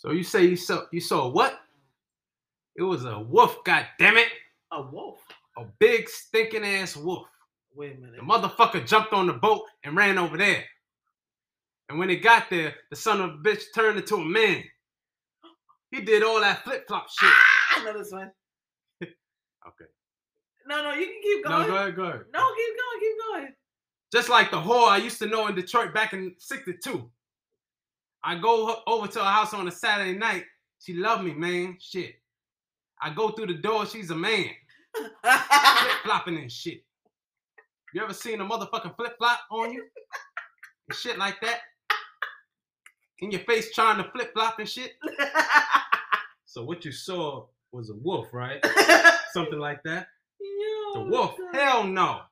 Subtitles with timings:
[0.00, 1.60] So you say you saw you saw what?
[2.74, 4.28] It was a wolf, god damn it.
[4.72, 5.20] A wolf.
[5.58, 7.28] A big stinking ass wolf.
[7.74, 8.16] Wait a minute.
[8.16, 10.64] The motherfucker jumped on the boat and ran over there.
[11.90, 14.64] And when it got there, the son of a bitch turned into a man.
[15.90, 17.28] He did all that flip flop shit.
[17.30, 18.30] Ah, I know this one.
[19.68, 19.84] Okay.
[20.66, 21.60] No, no, you can keep going.
[21.60, 22.20] No, go ahead, go ahead.
[22.32, 23.54] No, keep going, keep going.
[24.10, 27.10] Just like the whore I used to know in Detroit back in 62.
[28.22, 30.44] I go over to her house on a Saturday night.
[30.80, 31.76] She love me, man.
[31.80, 32.14] Shit.
[33.02, 34.46] I go through the door, she's a man.
[34.94, 35.12] Flip
[36.04, 36.84] flopping and shit.
[37.94, 39.84] You ever seen a motherfucking flip flop on you?
[40.88, 41.60] And shit like that?
[43.20, 44.92] In your face trying to flip flop and shit?
[46.44, 48.64] So what you saw was a wolf, right?
[49.32, 50.08] Something like that.
[50.94, 51.36] The wolf?
[51.52, 51.54] God.
[51.54, 52.22] Hell no.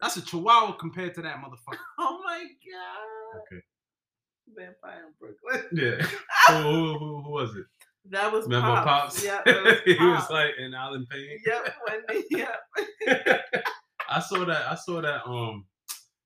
[0.00, 1.78] That's a chihuahua compared to that motherfucker.
[1.98, 3.40] Oh my god.
[3.42, 3.62] Okay.
[4.58, 5.68] Vampire in Brooklyn.
[5.72, 6.06] Yeah.
[6.48, 7.66] who, who, who, was it?
[8.10, 9.14] That was Remember Pops.
[9.14, 9.24] Pops?
[9.24, 11.38] Yeah, that was he was like in Alan Payne.
[11.46, 12.24] Yep, Wendy.
[12.30, 12.60] Yep.
[14.08, 14.66] I saw that.
[14.70, 15.26] I saw that.
[15.26, 15.66] Um,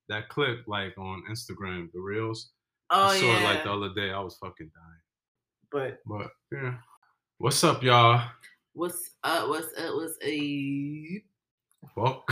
[0.09, 2.51] that clip like on Instagram, the reels.
[2.91, 3.41] Oh I saw yeah.
[3.41, 4.11] it like the other day.
[4.11, 5.01] I was fucking dying.
[5.71, 6.75] but But yeah.
[7.39, 8.23] What's up, y'all?
[8.75, 9.49] what's up?
[9.49, 9.95] What's up?
[9.95, 11.23] What's a
[11.97, 12.25] Well,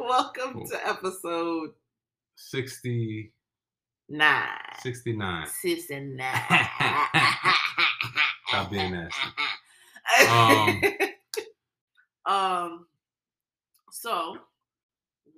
[0.00, 1.70] Welcome to episode
[2.36, 3.32] 60,
[4.10, 4.48] nine.
[4.82, 5.46] 69.
[5.46, 6.42] Sis and nine.
[8.48, 9.20] Stop being nasty.
[10.28, 10.82] Um,
[12.26, 12.86] um.
[13.92, 14.38] So,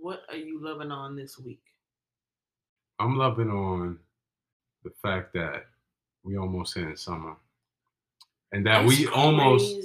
[0.00, 1.60] what are you loving on this week?
[2.98, 3.98] I'm loving on
[4.82, 5.66] the fact that
[6.24, 7.36] we almost in summer,
[8.52, 9.76] and that we That's almost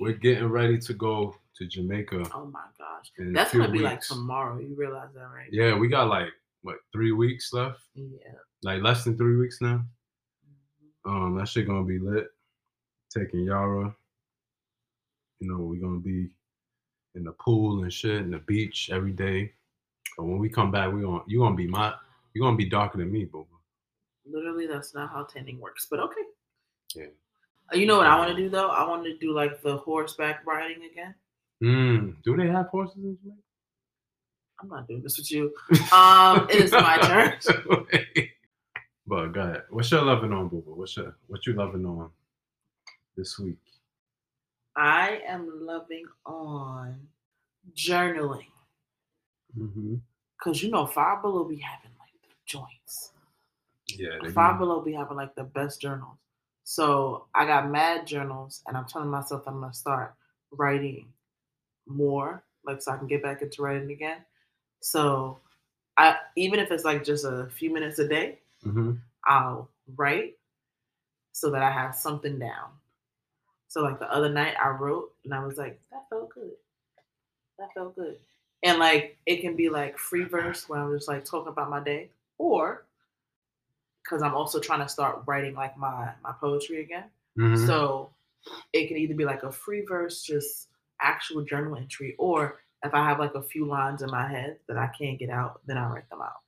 [0.00, 2.22] we're getting ready to go to Jamaica.
[2.34, 4.58] Oh my gosh, that's gonna be like tomorrow.
[4.58, 5.48] You realize that, right?
[5.52, 6.28] Yeah, we got like
[6.64, 8.34] what three weeks left, Yeah.
[8.62, 9.84] like less than three weeks now.
[11.06, 11.10] Mhm.
[11.26, 12.28] Um, that shit gonna be lit.
[13.10, 13.94] Taking Yara.
[15.40, 16.34] You know, we're gonna be
[17.14, 19.54] in the pool and shit, and the beach every day.
[20.16, 21.94] But when we come back, we gonna you gonna be my
[22.32, 23.46] you gonna be darker than me, boo.
[24.26, 25.86] Literally, that's not how tanning works.
[25.90, 26.22] But okay.
[26.94, 27.06] Yeah.
[27.72, 28.70] Uh, You know what I want to do though?
[28.70, 31.14] I want to do like the horseback riding again.
[31.62, 33.42] Mm, do they have horses in Jamaica?
[34.60, 35.52] I'm not doing this with you.
[35.92, 37.34] Um, it is my turn.
[39.06, 39.62] but go ahead.
[39.70, 40.62] What's your loving on, boo?
[40.62, 40.74] boo?
[40.74, 42.10] What's your what you loving on
[43.16, 43.58] this week?
[44.76, 47.08] I am loving on
[47.74, 48.46] journaling
[49.56, 49.94] Mm-hmm.
[50.36, 53.12] because you know Five Below be having like the joints.
[53.86, 56.16] Yeah, Five Below be having like the best journals.
[56.64, 60.14] So I got mad journals, and I'm telling myself I'm gonna start
[60.50, 61.06] writing
[61.86, 64.24] more, like so I can get back into writing again.
[64.84, 65.38] So
[65.96, 69.00] I even if it's like just a few minutes a day, Mhm.
[69.26, 70.36] I'll write
[71.32, 72.70] so that I have something down.
[73.68, 76.52] So like the other night I wrote and I was like, that felt good.
[77.58, 78.18] That felt good.
[78.62, 81.80] And like it can be like free verse where I'm just like talking about my
[81.82, 82.84] day, or
[84.02, 87.10] because I'm also trying to start writing like my my poetry again.
[87.38, 87.66] Mhm.
[87.66, 88.10] So
[88.74, 90.68] it can either be like a free verse, just
[91.00, 94.76] actual journal entry, or if I have like a few lines in my head that
[94.76, 96.42] I can't get out, then I write them out.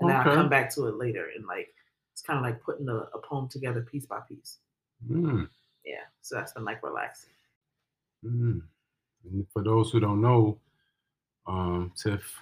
[0.00, 1.68] And then I come back to it later and like
[2.12, 4.58] it's kind of like putting a, a poem together piece by piece.
[5.10, 5.48] Mm,
[5.84, 6.04] Yeah.
[6.22, 7.30] So that's been like relaxing.
[8.24, 8.62] mm.
[9.24, 10.58] And for those who don't know,
[11.46, 12.40] um, Tiff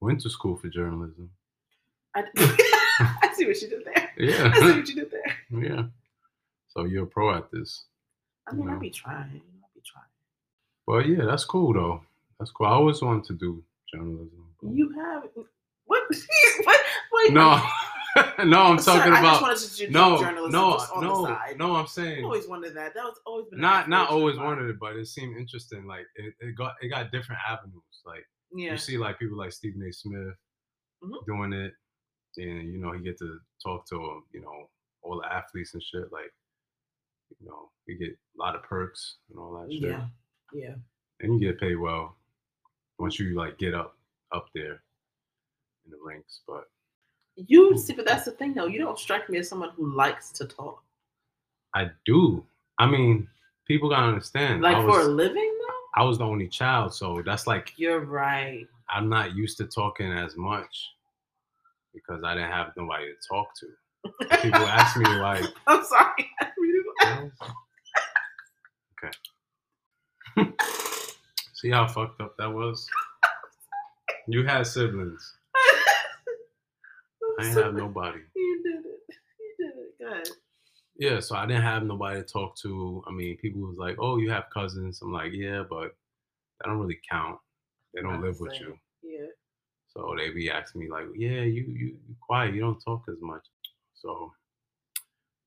[0.00, 1.30] went to school for journalism.
[2.14, 4.10] I, I see what you did there.
[4.16, 4.52] Yeah.
[4.54, 5.36] I see what you did there.
[5.62, 5.82] yeah.
[6.68, 7.84] So you're a pro at this.
[8.48, 8.74] I mean, Yeah.
[8.76, 9.40] I be trying.
[9.62, 10.04] I be trying.
[10.86, 12.02] Well, yeah, that's cool though.
[12.42, 12.66] That's cool.
[12.66, 13.62] I always wanted to do
[13.94, 14.48] journalism.
[14.62, 15.22] You have
[15.84, 16.02] what?
[16.64, 16.80] what?
[17.12, 17.32] Wait.
[17.32, 17.62] no,
[18.44, 21.00] no, I'm Sir, talking I just about wanted to do no, journalism no, just on
[21.04, 21.54] the no, side.
[21.56, 21.76] no.
[21.76, 22.94] I'm I saying always wanted that.
[22.94, 25.86] That was always been not not always wanted it, but it seemed interesting.
[25.86, 27.80] Like it, it got it got different avenues.
[28.04, 28.72] Like Yeah.
[28.72, 29.92] you see like people like Stephen A.
[29.92, 30.34] Smith
[31.04, 31.24] Mhm.
[31.26, 31.72] doing it,
[32.38, 34.68] and you know he get to talk to you know
[35.02, 36.10] all the athletes and shit.
[36.10, 36.32] Like
[37.38, 40.06] you know you get a lot of perks and all that shit, Yeah.
[40.52, 40.74] Yeah.
[41.20, 42.16] and you get paid well
[43.02, 43.96] once you like get up
[44.30, 44.80] up there
[45.84, 46.40] in the ranks.
[46.46, 46.70] But
[47.36, 48.66] You see, but that's the thing though.
[48.66, 50.82] You don't strike me as someone who likes to talk.
[51.74, 52.46] I do.
[52.78, 53.28] I mean,
[53.66, 54.62] people gotta understand.
[54.62, 56.00] Like I for a was, living though?
[56.00, 58.66] I was the only child, so that's like You're right.
[58.88, 60.92] I'm not used to talking as much
[61.92, 63.66] because I didn't have nobody to talk to.
[64.42, 66.30] People ask me like, I'm sorry.
[70.36, 70.48] Okay.
[71.62, 72.84] See how fucked up that was?
[74.26, 75.36] You had siblings.
[77.38, 78.18] I ain't have nobody.
[78.34, 79.00] You did it.
[79.38, 80.26] You did it.
[80.26, 80.36] Good.
[80.96, 83.04] Yeah, so I didn't have nobody to talk to.
[83.06, 85.94] I mean, people was like, "Oh, you have cousins." I'm like, "Yeah, but
[86.58, 87.38] that don't really count.
[87.94, 89.28] They don't live with you." Yeah.
[89.94, 92.54] So they be asking me like, "Yeah, you you you quiet.
[92.54, 93.46] You don't talk as much."
[93.94, 94.32] So,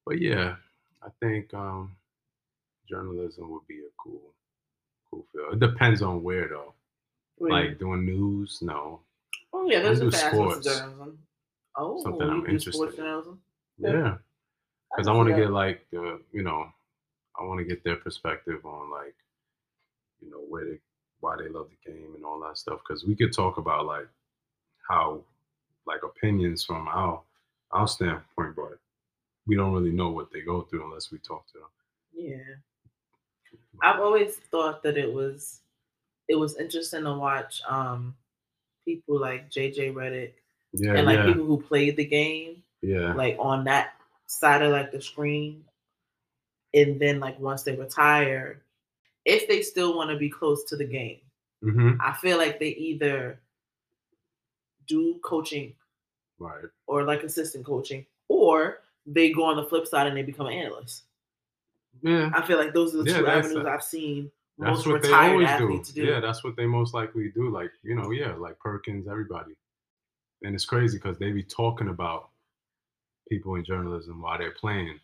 [0.06, 0.56] but yeah,
[1.04, 1.98] I think um
[2.90, 4.34] journalism would be a cool
[5.16, 5.54] cool field.
[5.54, 6.74] It depends on where though.
[7.40, 9.02] You- Like doing news, no.
[9.54, 10.66] oh yeah, there's I a sports.
[10.66, 11.20] journalism.
[11.78, 13.04] Oh, Something I'm interested sports in.
[13.04, 13.42] journalism.
[13.78, 13.92] Yeah.
[13.92, 14.18] Yeah,
[14.92, 16.68] because I want to get like the you know,
[17.40, 19.16] I want to get their perspective on like,
[20.22, 20.80] you know, where they
[21.20, 22.80] why they love the game and all that stuff.
[22.88, 24.08] Because we could talk about like
[24.90, 25.22] how
[25.86, 27.22] like opinions from our
[27.72, 28.80] our standpoint, but
[29.46, 31.68] we don't really know what they go through unless we talk to them.
[32.16, 32.56] Yeah.
[33.82, 35.62] I've always thought that it was
[36.28, 38.16] it was interesting to watch um
[38.86, 40.34] people like JJ Redick
[40.74, 43.94] Yeah, and like yeah, people who played the game yeah, like on that
[44.28, 45.64] side of like the screen.
[46.74, 48.62] And then like once they retire
[49.26, 51.20] if they still want to be close to the game
[51.62, 53.40] hmm i feel like they either
[54.88, 55.74] do coaching
[56.40, 56.66] right.
[56.88, 60.54] or like assistant coaching or they go on the flip side and they become an
[60.54, 61.04] analyst
[62.02, 65.02] Yeah, i feel like those are the Yeah, two avenues i've seen that's most what
[65.02, 65.94] they retired always do.
[65.94, 67.50] do, Yeah, that's what they most likely do.
[67.50, 69.54] Like you know, yeah, like Perkins, everybody.
[70.44, 72.30] And it's crazy because they be talking about
[73.28, 75.00] people in journalism while they're playing.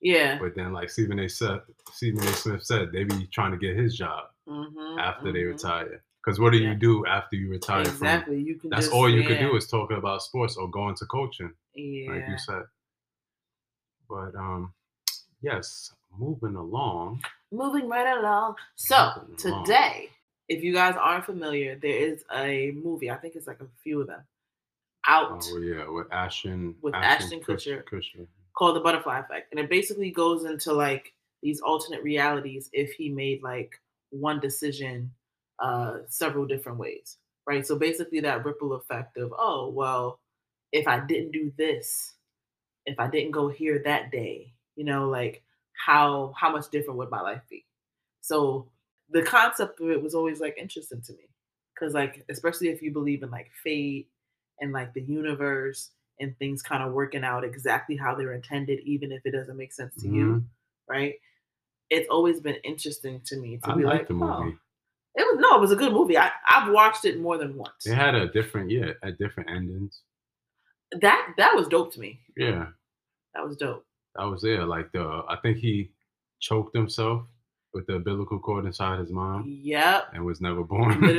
[0.00, 1.28] yeah But then, like Stephen A.
[1.28, 1.62] Smith,
[1.92, 2.32] Stephen A.
[2.32, 5.52] Smith said, they be trying to get his job Mhm, after they mhm.
[5.52, 6.02] retire.
[6.24, 6.70] Because what do Yeah.
[6.70, 7.84] you do after you retire?
[7.84, 10.70] exactly you can that's just, all you yeah, could do is talking about sports or
[10.70, 12.62] going to coaching, yeah like you said.
[14.08, 14.72] But um,
[15.44, 17.22] yes, moving along.
[17.52, 18.54] moving right along.
[18.76, 19.64] So Moving along.
[19.66, 20.10] today,
[20.48, 23.10] if you guys aren't familiar, there is a movie.
[23.10, 24.22] I think it's like a few of them
[25.06, 27.84] out Oh yeah, with Ashton With Ashton Ashton Kutcher.
[27.84, 28.26] Kutcher.
[28.56, 31.12] called The Butterfly Effect, and it basically goes into like
[31.42, 33.72] these alternate realities if he made like
[34.10, 35.10] one decision
[35.58, 37.66] uh several different ways, right?
[37.66, 40.20] So basically that ripple effect of oh well,
[40.72, 42.14] if I didn't do this,
[42.86, 45.42] if I didn't go here that day, you know, like
[45.72, 47.64] how how much different would my life be?
[48.20, 48.68] So
[49.10, 51.28] the concept of it was always like interesting to me
[51.74, 54.08] because like especially if you believe in like fate
[54.60, 55.90] and like the universe
[56.20, 59.72] and things kind of working out exactly how they're intended even if it doesn't make
[59.72, 60.44] sense to you Mhm.
[60.88, 61.14] right?
[61.90, 64.52] It's always been interesting to me to I be like like the oh,
[65.16, 66.16] it was no it was a good movie.
[66.16, 67.86] I, i've watched it more than once.
[67.86, 70.00] It had a different, yeah, at different endings.
[71.00, 72.20] that that was dope to me.
[72.36, 72.68] Yeah,
[73.34, 73.84] that was dope
[74.16, 74.60] that was it.
[74.60, 75.90] Like the, I think he
[76.40, 77.22] choked himself
[77.72, 81.00] with the umbilical cord inside his mom yep and was never born.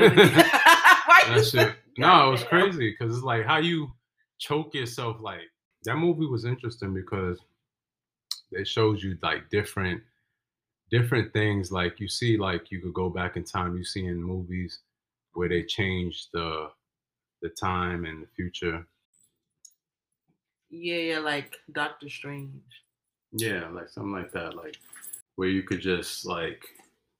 [1.27, 1.75] That shit.
[1.97, 3.91] No, it was crazy because it's like how you
[4.37, 5.17] choke yourself.
[5.21, 5.41] Like
[5.85, 7.39] that movie was interesting because
[8.51, 10.01] it shows you like different
[10.91, 11.71] different things.
[11.71, 13.75] Like you see, like you could go back in time.
[13.77, 14.79] You see in movies
[15.33, 16.69] where they change the
[17.41, 18.85] the time and the future.
[20.69, 22.84] yeah yeah like doctor strange
[23.37, 24.55] Yeah, like something like that.
[24.55, 24.77] Like
[25.35, 26.63] where you could just like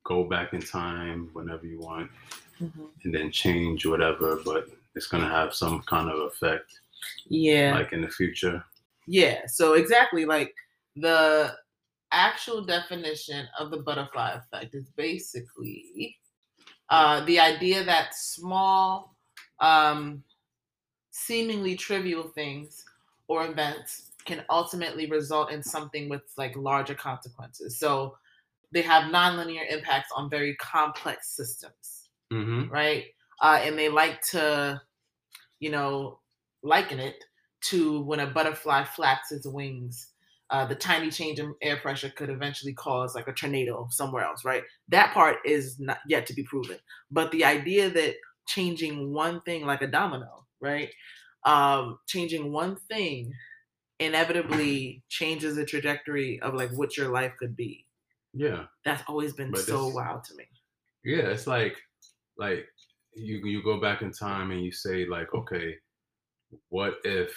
[0.06, 2.10] go back in time whenever you want
[3.04, 6.80] and then change whatever, but it's gonna have some kind of effect
[7.28, 8.64] yeah like in the future.
[9.08, 10.54] Yeah, so exactly like
[10.96, 11.54] the
[12.12, 16.18] actual definition of the butterfly effect is basically
[16.90, 19.16] uh, the idea that small,
[19.60, 20.24] um,
[21.12, 22.86] seemingly trivial things
[23.28, 27.80] or events can ultimately result in something with like larger consequences.
[27.80, 28.18] So
[28.72, 32.72] they have nonlinear impacts on very complex systems Mm-hmm.
[32.72, 33.06] right?
[33.42, 34.82] Uh, and they like to,
[35.60, 36.20] you know,
[36.64, 37.24] liken it
[37.62, 40.12] to when a butterfly flaps its wings.
[40.52, 44.46] Uh, the tiny change in air pressure could eventually cause like a tornado somewhere else,
[44.46, 44.64] right?
[44.90, 46.78] That part is not yet to be proven.
[47.10, 48.16] But the idea that
[48.48, 50.90] changing one thing like a domino, right?
[51.46, 53.34] Um, changing one thing
[54.00, 57.86] inevitably changes the trajectory of like what your life could be.
[58.34, 58.66] Yeah.
[58.84, 60.46] That's always been But so wild to me.
[61.04, 61.78] Yeah, it's like
[62.38, 62.66] like
[63.14, 65.76] you you go back in time and you say like, okay,
[66.70, 67.34] what if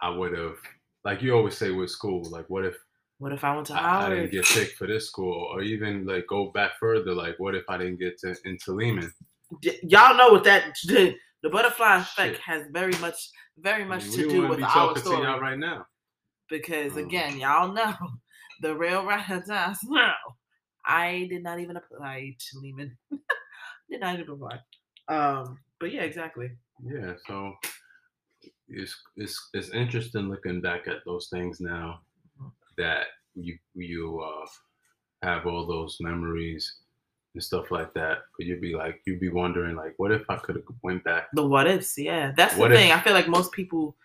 [0.00, 0.56] I would have
[1.04, 2.76] like you always say with school, like what if
[3.18, 6.06] What if I went to I, I didn't get picked for this school, or even
[6.06, 9.12] like go back further, like what if I didn't get to into Lehman?
[9.64, 12.40] Y- y'all know what that the, the butterfly effect Shit.
[12.42, 13.16] has very much
[13.58, 15.86] very much we to do with our story to y'all right now.
[16.48, 17.94] because Um, again y'all know
[18.62, 20.14] the real times now
[20.84, 22.96] i did not even apply to lehman.
[23.90, 24.58] Did not even apply.
[25.08, 26.50] Um but yeah exactly.
[26.84, 27.54] Yeah, so
[28.68, 32.00] it's it's it's interesting looking back at those things now
[32.40, 32.52] Mhm.
[32.78, 34.46] that you you uh,
[35.22, 36.80] have all those memories
[37.36, 40.36] and stuff like that, but you'd be like you'd be wondering like, what if I
[40.36, 41.28] could have went back?
[41.34, 42.32] The what ifs, yeah.
[42.36, 42.92] That's What the if- thing.
[42.92, 43.96] I feel like most people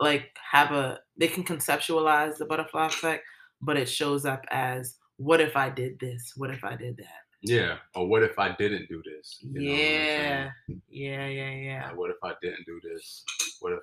[0.00, 3.24] like have a they can conceptualize the butterfly effect,
[3.62, 6.32] but it shows up as what if I did this?
[6.36, 7.22] What if I did that?
[7.42, 9.38] Yeah, or what if I didn't do this?
[9.42, 10.52] You know what I'm saying?
[10.66, 10.74] yeah.
[10.88, 11.86] Yeah, yeah, yeah.
[11.88, 13.22] Like, what if I didn't do this?
[13.60, 13.80] What if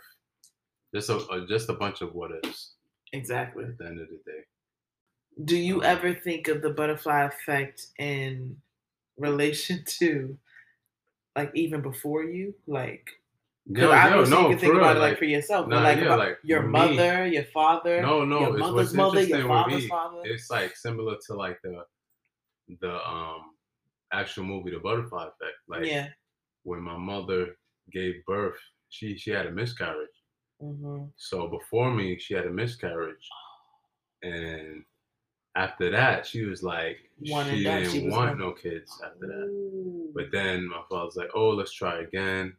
[0.94, 2.74] just a uh, just a bunch of what ifs
[3.14, 3.64] Exactly.
[3.64, 4.42] at the end of the day?
[5.46, 5.84] Do you Mhm.
[5.86, 8.58] ever think of the butterfly effect in
[9.22, 10.38] relation to
[11.36, 12.54] like even before you?
[12.68, 13.10] Like
[13.68, 16.16] Yo, yo, no, you can think for about it like, for yourself, but like, yeah,
[16.16, 18.40] like, your me- mother, your father, no, no.
[18.40, 20.22] your it's mother's what's mother, your father's me, father.
[20.24, 21.84] It's like similar to like the
[22.82, 23.52] the um
[24.12, 25.58] actual movie, The Butterfly Effect.
[25.70, 26.08] Like yeah.
[26.64, 27.56] when my mother
[27.92, 28.60] gave birth,
[28.90, 30.10] she she had a miscarriage.
[30.62, 31.06] Mm-hmm.
[31.16, 33.30] So before me, she had a miscarriage,
[34.24, 34.84] and
[35.56, 37.82] after that, she was like, One she done.
[37.84, 39.48] didn't She want one- no kids after that.
[39.50, 40.12] Ooh.
[40.16, 42.54] But then my father's like, oh, let's try again.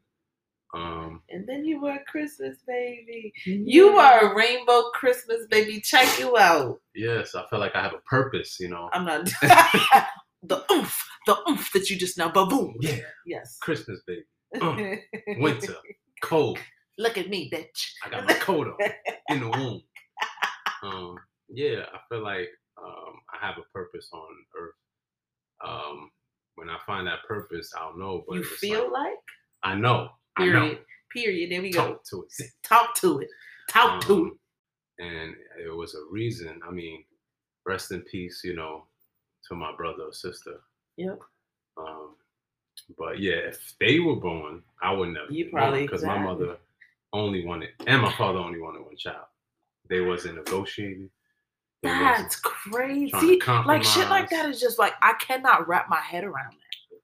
[0.74, 3.30] Um, and then you were a Christmas baby.
[3.44, 5.80] You are a rainbow Christmas baby.
[5.82, 6.80] Check you out.
[6.94, 8.88] yes, I feel like I have a purpose, you know.
[8.94, 9.26] I'm not
[10.42, 12.74] the oomph, the oomph that you just now baboom.
[12.80, 13.58] Yeah, Yes.
[13.60, 14.24] Christmas baby,
[15.38, 15.74] winter,
[16.22, 16.58] cold.
[16.98, 17.90] Look at me, bitch.
[18.04, 18.90] I got my coat on
[19.28, 19.82] in the womb.
[20.82, 21.16] Um,
[21.50, 22.48] yeah, I feel like
[22.84, 24.74] um, I have a purpose on Earth.
[25.64, 26.10] Um,
[26.56, 28.24] when I find that purpose, I'll know.
[28.28, 29.18] But you feel like, like?
[29.62, 30.08] I know.
[30.36, 30.60] I know.
[30.60, 30.78] Period.
[31.12, 31.52] Period.
[31.52, 31.88] There we go.
[31.88, 32.44] Talk to it.
[32.62, 33.28] Talk to it.
[33.68, 34.32] Talk to it.
[34.32, 34.38] Um,
[34.98, 35.34] and
[35.64, 36.60] it was a reason.
[36.66, 37.04] I mean,
[37.66, 38.86] rest in peace, you know,
[39.48, 40.60] to my brother or sister.
[40.96, 41.18] Yep.
[41.76, 42.16] Um,
[42.98, 45.30] but yeah, if they were born, I would never.
[45.32, 46.56] You probably- because my mother
[47.12, 49.26] only wanted, and my father only wanted one child.
[49.88, 51.10] They wasn't negotiating.
[51.82, 53.40] That's crazy.
[53.66, 56.98] like shit like that is just like I cannot wrap my head around that.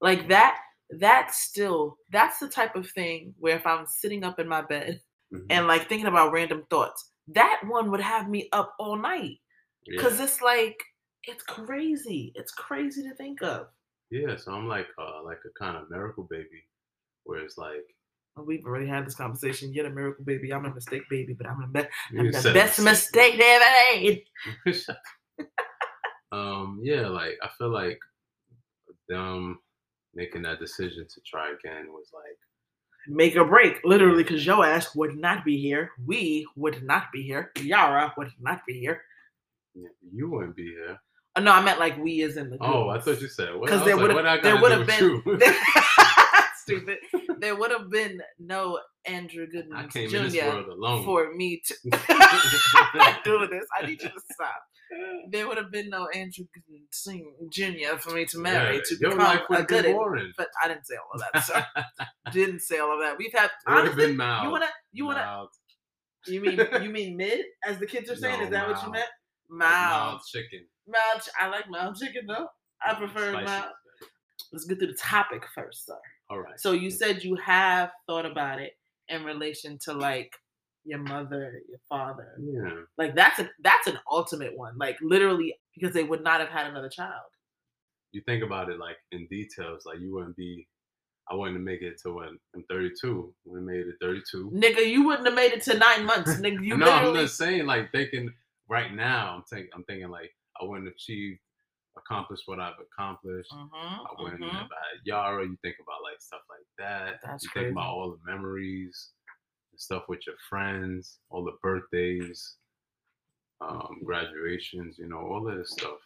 [0.00, 0.58] Like that
[0.98, 5.00] that's still that's the type of thing where if I'm sitting up in my bed
[5.32, 5.46] Mhm.
[5.50, 9.38] and like thinking about random thoughts, that one would have me up all night.
[9.98, 10.76] Cause it's like
[11.24, 12.32] it's crazy.
[12.34, 13.68] It's crazy to think of.
[14.10, 16.62] yeah, so I'm like, uh, like a kind of miracle baby,
[17.24, 17.84] where it's like
[18.36, 19.72] We've already had this conversation.
[19.74, 20.52] You're a miracle baby.
[20.52, 21.88] I'm a mistake baby, but I'm the best.
[22.10, 23.38] you I'm the best mistake.
[23.38, 23.64] mistake they ever
[24.00, 25.46] made.
[26.32, 27.98] um, yeah, like I feel like
[29.08, 29.58] them
[30.14, 32.38] making that decision to try again was like,
[33.06, 35.90] make or break, literally, because your ass would not be here.
[36.06, 37.50] We would not be here.
[37.60, 39.02] Yara would not be here.
[39.74, 40.98] yeah, you wouldn't be here.
[41.36, 42.56] Uh, no, I meant like we as in the.
[42.60, 43.68] Oh, I thought you said what?
[43.68, 45.22] 'Cause I there like, there would've been-
[46.56, 46.98] stupid.
[47.42, 50.62] There would have been no Andrew Goodman came in this Jr.
[51.04, 51.74] for me to.
[53.24, 53.66] Doing this.
[53.78, 54.62] I need you to stop.
[55.32, 56.86] There would have been no Andrew Goodman
[57.50, 57.96] Jr.
[57.98, 59.92] for me to marry Yeah, to become a would have been good.
[59.92, 60.32] boring.
[60.38, 61.44] But I didn't say all of that.
[61.44, 61.66] sir.
[62.32, 63.18] didn't say all of that.
[63.18, 63.50] We've had.
[63.66, 65.48] Honestly, you wanna you wanna mild,
[66.26, 68.38] You mean you mean mid, as the kids are saying?
[68.38, 69.08] No, Is that what you meant?
[69.50, 69.70] Mild.
[69.70, 70.66] mild chicken.
[70.86, 71.22] Mild.
[71.22, 72.46] ch- I like mild chicken though.
[72.86, 73.44] I prefer Spicy.
[73.46, 73.72] mild.
[74.52, 75.96] Let's get through the topic first, sir.
[76.32, 76.58] All right.
[76.58, 78.72] So you said you have thought about it
[79.08, 80.32] in relation to like
[80.84, 82.38] your mother, your father.
[82.40, 82.70] yeah.
[82.96, 84.78] Like that's a that's an ultimate one.
[84.78, 87.20] Like literally because they would not have had another child.
[88.12, 90.66] You think about it like in details, like you wouldn't be.
[91.30, 93.32] I wouldn't make it to when I'm 32.
[93.44, 94.50] We made it 32.
[94.52, 96.30] Nigga, you wouldn't have made it to nine months.
[96.40, 98.32] Nigga, you no, I'm literally not saying like thinking
[98.68, 99.36] right now.
[99.36, 99.70] I'm thinking.
[99.74, 101.38] I'm thinking like I wouldn't achieve,
[101.96, 103.52] accomplished what I've accomplished.
[103.52, 105.44] Mhm, I wouldn't have had Yara.
[105.46, 107.20] You think about like stuff like that.
[107.22, 107.66] That's you crazy.
[107.68, 109.10] think about all the memories,
[109.72, 112.56] the stuff with your friends, all the birthdays,
[113.60, 114.98] um, graduations.
[114.98, 115.98] You know, all of this stuff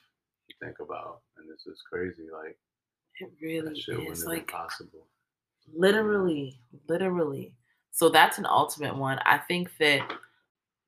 [0.49, 2.28] you think about, and this is crazy.
[2.33, 2.59] Like
[3.21, 5.09] It really is like possible.
[5.75, 7.55] literally literally
[7.90, 10.07] so that's an ultimate one i think that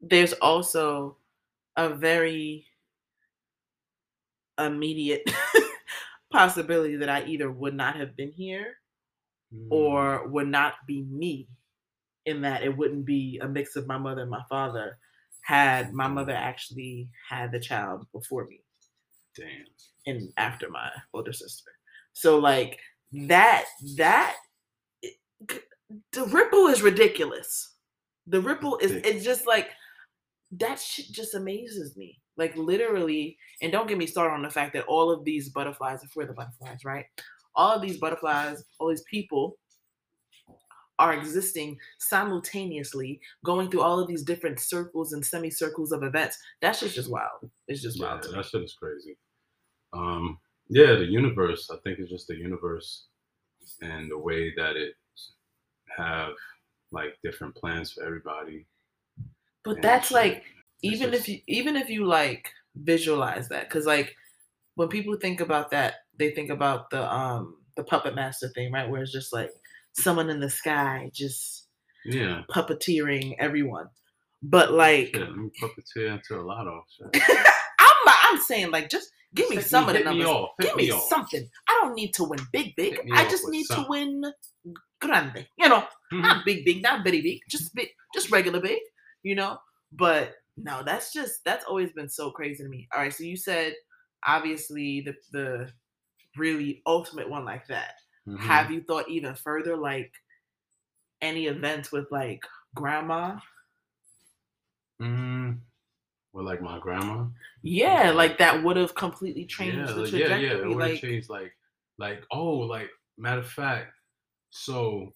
[0.00, 1.17] there's also
[1.76, 2.64] a very
[4.59, 5.23] immediate
[6.33, 8.75] possibility that i either would not have been here
[9.55, 9.69] Mm.
[9.71, 11.49] or would not be me
[12.27, 14.99] in that it wouldn't be a mix of my mother and my father
[15.41, 18.61] had my mother actually had the child before me
[19.35, 19.49] damn.
[20.05, 21.71] and after my older sister.
[22.12, 22.79] So like
[23.12, 23.65] that
[23.97, 24.37] that
[25.00, 25.17] it-
[26.12, 27.77] the ripple is ridiculous.
[28.27, 29.71] The ripple is it's just like
[30.52, 32.21] that shit just amazes me.
[32.37, 36.05] Like literally, and don't get me started on the fact that all of these butterflies,
[36.05, 37.05] if we're the butterflies, right?
[37.55, 39.59] All of these butterflies, all these people
[40.99, 46.37] are existing simultaneously, going through all of these different circles and semicircles of events.
[46.61, 47.50] That's just just wild.
[47.67, 48.23] It's just wild.
[48.23, 49.17] that shit is crazy.
[49.93, 50.38] Um,
[50.69, 51.71] yeah, the universe.
[51.73, 53.07] I think it's just the universe
[53.81, 54.95] and the way that it
[55.97, 56.33] have
[56.93, 58.67] like different plans for everybody.
[59.75, 60.45] But that's like
[60.83, 64.15] even just- if you even if you like visualize that because like
[64.77, 68.89] when people think about that they think about the um the puppet master thing right
[68.89, 69.51] where it's just like
[69.93, 71.67] someone in the sky just
[72.05, 73.89] yeah, puppeteering everyone
[74.43, 75.23] but like yeah.
[75.25, 77.23] Let me puppeteer into a lot of shit.
[77.81, 80.91] i'm i'm saying like just give me Hit some of the me numbers give me
[80.93, 81.09] off.
[81.09, 84.23] something i don't need to win big big i just need to win
[85.01, 86.23] grande you know Mhm.
[86.23, 88.79] not big big not very big just big just regular big
[89.23, 89.59] you know
[89.93, 93.37] but no that's just that's always been so crazy to me all right so you
[93.37, 93.75] said
[94.27, 95.73] obviously the the
[96.37, 97.95] really ultimate one like that
[98.27, 98.41] Mhm.
[98.41, 100.13] have you thought even further like
[101.21, 102.45] any events with like
[102.75, 103.39] grandma
[105.01, 105.61] Mm,
[106.33, 107.29] well, like my grandma.
[107.63, 110.53] yeah like that would have completely changed yeah, the like, yeah, yeah.
[110.63, 111.29] It would have like changed.
[111.31, 111.53] Like,
[111.99, 113.93] like, oh, like matter of fact.
[114.51, 115.15] So,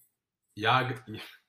[0.55, 0.91] y'all,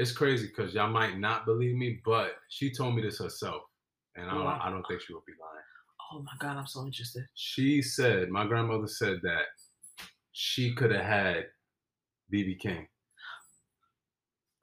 [0.00, 3.62] it's crazy because y'all might not believe me, but she told me this herself,
[4.16, 4.60] and I oh, don't, Wow.
[4.62, 5.64] I don't think she would be lying.
[6.12, 9.44] oh my god i'm so interested She said, my grandmother said that
[10.32, 11.44] she could have had
[12.32, 12.86] BB King.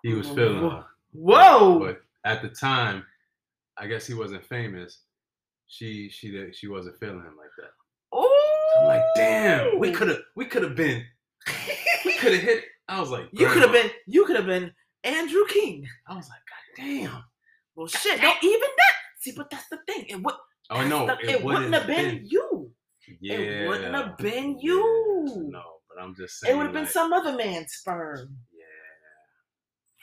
[0.03, 0.69] He was feeling Whoa.
[0.69, 0.85] her.
[1.11, 3.05] whoa But at the time,
[3.77, 5.01] I guess he wasn't famous.
[5.67, 7.71] She she she wasn't feeling him like that.
[8.11, 11.03] oh I'm like, damn, we could have we could have been
[12.05, 12.63] we could have hit.
[12.89, 14.71] I was like, You could have been you could have been
[15.07, 15.87] Andrew King.
[16.07, 17.23] I was like, God damn.
[17.75, 18.95] Well shit, no, even that.
[19.19, 20.05] See, but that's the thing.
[20.09, 20.35] It would
[20.69, 22.71] Oh no, the- it, it wouldn't have been, you.
[23.21, 25.47] Yeah, it wouldn't have been yeah, you.
[25.49, 26.53] No, but I'm just saying.
[26.53, 28.35] It would have been some other man's sperm.
[28.51, 28.65] Yeah.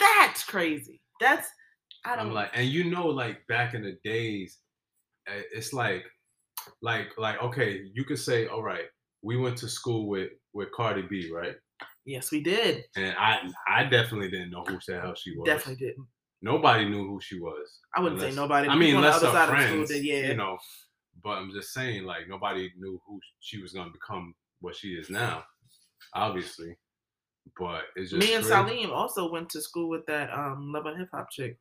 [0.00, 1.02] That's crazy.
[1.20, 1.48] That's
[2.04, 4.58] I don't I'm like, and you know, like back in the days,
[5.52, 6.04] it's like,
[6.82, 8.84] like, like, okay, you could say, all right,
[9.22, 11.56] we went to school with with Cardi B, right?
[12.06, 12.84] Yes, we did.
[12.96, 13.38] And I,
[13.68, 15.46] I definitely didn't know who the hell she was.
[15.46, 16.06] Definitely didn't.
[16.42, 17.78] Nobody knew who she was.
[17.96, 18.68] I wouldn't say nobody.
[18.68, 20.28] I mean, the unless other our side of the school friends, did, yeah.
[20.28, 20.58] you know.
[21.22, 25.08] But I'm just saying, like, nobody knew who she was gonna become, what she is
[25.08, 25.44] now,
[26.12, 26.76] obviously.
[27.58, 28.54] But it's just Me and crazy.
[28.54, 31.56] Salim also went to school with that um love and hip hop chick,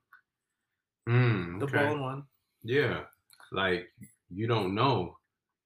[1.07, 1.77] Mm, the okay.
[1.77, 2.23] bald one.
[2.63, 3.01] Yeah,
[3.51, 3.87] like
[4.29, 5.17] you don't know.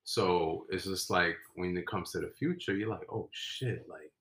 [0.04, 4.12] So it's just like when it comes to the future, you're like, oh shit, like,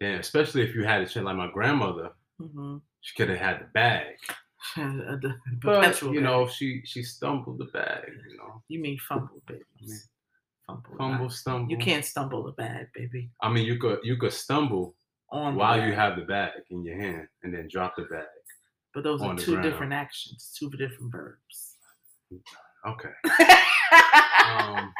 [0.00, 0.20] damn.
[0.20, 2.76] Especially if you had a shit like my grandmother, Mm-hmm.
[3.00, 4.14] she could have had the bag.
[4.76, 6.22] the But you bag.
[6.22, 8.04] know, she she stumbled the bag.
[8.30, 9.64] You know, You mean fumble, baby.
[9.80, 9.98] mean,
[10.66, 10.96] Fumble.
[10.96, 11.70] fumble, stumble.
[11.70, 13.30] You can't stumble the bag, baby.
[13.42, 14.94] I mean, you could you could stumble
[15.32, 18.26] On while you have the bag in your hand, and then drop the bag.
[18.94, 19.62] But those are two ground.
[19.64, 21.76] different actions, two different verbs.
[22.86, 23.10] Okay.
[24.48, 24.92] um,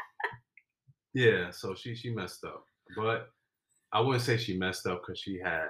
[1.15, 1.51] yeah.
[1.51, 2.65] So she she messed up,
[2.97, 3.29] but
[3.93, 5.69] I wouldn't say she messed up because she had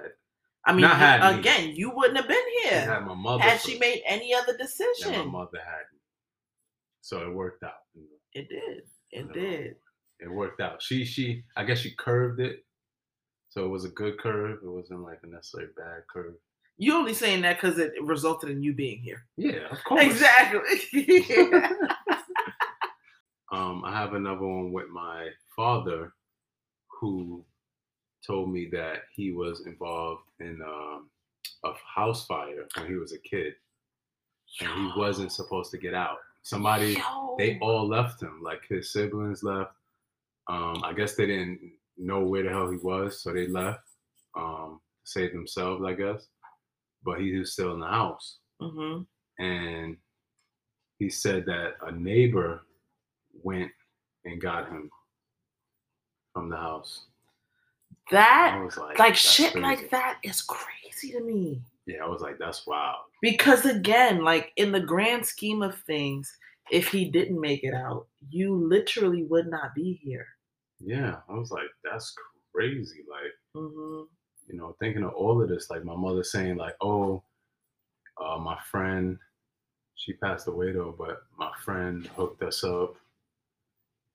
[0.65, 1.39] I mean, you- had me.
[1.39, 3.41] again, you wouldn't have been she here had my mother.
[3.43, 4.53] had she made any other
[5.05, 5.99] and my mother had me.
[7.01, 7.71] So it worked out.
[7.95, 8.07] you know.
[8.33, 8.83] It did.
[9.11, 9.33] It No.
[9.33, 9.75] did.
[10.19, 10.81] It worked out.
[10.81, 12.65] She she I guess she curved it,
[13.49, 14.59] so it was a good curve.
[14.63, 16.35] It wasn't like a necessarily bad curve.
[16.77, 19.25] You only saying that because it resulted in you being here.
[19.37, 20.03] Yeah, of course.
[20.03, 20.61] Exactly.
[23.51, 26.13] Um, I have another one with my father,
[27.01, 27.43] who
[28.25, 31.09] told me that he was involved in um,
[31.63, 33.53] a house fire when he was a kid,
[34.61, 36.17] and he wasn't supposed to get out.
[36.43, 36.97] Somebody,
[37.37, 38.41] they all left him.
[38.43, 39.71] Like his siblings left.
[40.47, 41.59] Um, I guess they didn't
[41.97, 43.81] know where the hell he was, so they left.
[44.35, 46.27] Um, to save themselves, I guess.
[47.03, 49.05] But he was still in the house Mhm.
[49.37, 49.97] and
[50.97, 52.65] he said that a neighbor
[53.43, 53.71] went
[54.25, 54.89] and got him
[56.33, 57.05] from the house.
[58.11, 59.63] That like, like shit crazy.
[59.63, 61.61] like that is crazy to me.
[61.85, 62.97] Yeah, I was like, that's wild.
[63.21, 66.31] Because again, like in the grand scheme of things,
[66.71, 70.27] if he didn't make it out, you literally would not be here.
[70.79, 72.13] Yeah, I was like, that's
[72.53, 73.03] crazy.
[73.09, 74.03] Like, hmm
[74.49, 77.23] you know, thinking of all of this, like my mother saying, like, oh,
[78.19, 79.17] uh, my friend,
[79.95, 82.95] she passed away though, but my friend hooked us up,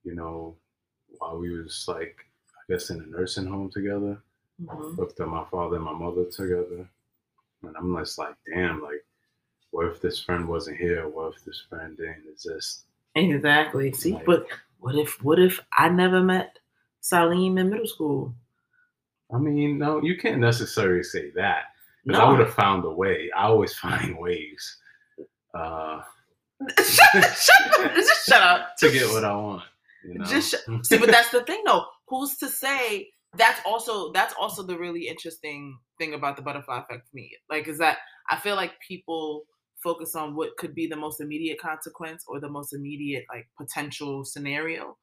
[0.03, 0.57] you know,
[1.17, 2.17] while we was like,
[2.69, 4.17] guess in a nursing home together.
[4.65, 6.87] hmm looked at my father and my mother together.
[7.63, 9.03] And I'm just like, damn, like,
[9.71, 11.07] what if this friend wasn't here?
[11.07, 12.83] What if this friend didn't exist?
[13.15, 13.91] Exactly.
[13.93, 14.47] See, Like- but
[14.79, 16.59] what if what if I never met
[17.01, 18.33] Salim in middle school?
[19.33, 21.63] I mean, no, you can't necessarily say that.
[22.05, 23.31] Because I would have found a way.
[23.35, 24.77] I always find ways
[25.55, 26.01] uh,
[26.83, 28.75] shut, shut, just shut up.
[28.77, 29.63] to get what I want.
[30.07, 30.25] You know?
[30.25, 31.85] Just sh- See, but that's the thing, though.
[32.07, 33.09] Who's to say?
[33.37, 37.31] That's also that's also the really interesting thing about the butterfly effect for me.
[37.49, 37.97] Like, is that
[38.29, 39.43] I feel like people
[39.83, 44.23] focus on what could be the most immediate consequence or the most immediate like potential
[44.23, 44.97] scenario,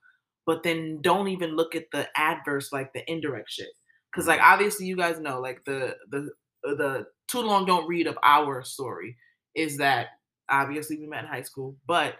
[0.46, 3.68] but then don't even look at the adverse, like the indirect shit.
[4.12, 4.52] Because like mm-hmm.
[4.52, 6.30] obviously you guys know, like the the
[6.62, 9.16] the too long don't read of our story
[9.54, 10.06] is that
[10.50, 12.16] obviously we met in high school, but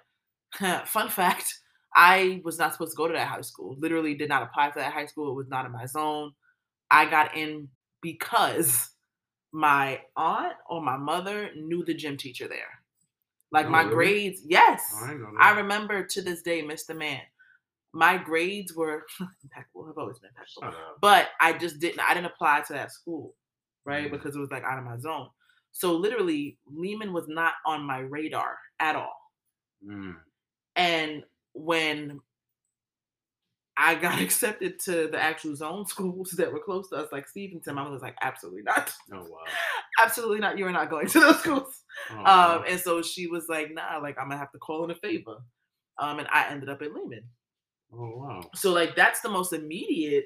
[0.86, 1.58] fun fact
[1.94, 3.76] I was not supposed to go to that high school.
[3.78, 5.30] Literally did not apply for that high school.
[5.30, 6.32] It was not in my zone.
[6.90, 7.68] I got in
[8.00, 8.90] because
[9.52, 12.82] my aunt or my mother knew the gym teacher there.
[13.50, 13.94] Like Oh, my really?
[13.94, 14.82] grades, yes.
[14.96, 16.94] I I remember to this day, Mr.
[16.94, 17.20] Man.
[17.92, 19.04] My grades were
[19.44, 19.86] impeccable.
[19.86, 20.74] Have always been impeccable.
[21.00, 22.00] But I just didn't.
[22.00, 23.34] I didn't apply to that school,
[23.84, 24.08] right?
[24.08, 24.12] Mhm.
[24.12, 25.28] Because it was like out of my zone.
[25.72, 29.16] So literally, Lehman was not on my radar at all.
[29.86, 30.16] Mm.
[30.76, 32.20] And when
[33.76, 37.74] I got accepted to the actual zone schools that were close to us, like Stevenson,
[37.74, 38.92] my mother was like, absolutely not.
[39.12, 39.38] Oh wow.
[40.02, 40.58] Absolutely not.
[40.58, 41.82] You are not going to those schools.
[42.10, 42.64] Oh, Um, wow.
[42.66, 45.36] and so she was like, nah, like I'm gonna have to call in a favor.
[45.98, 47.24] Um, and I ended up at Lehman.
[47.92, 48.50] oh wow.
[48.54, 50.24] So like that's the most immediate.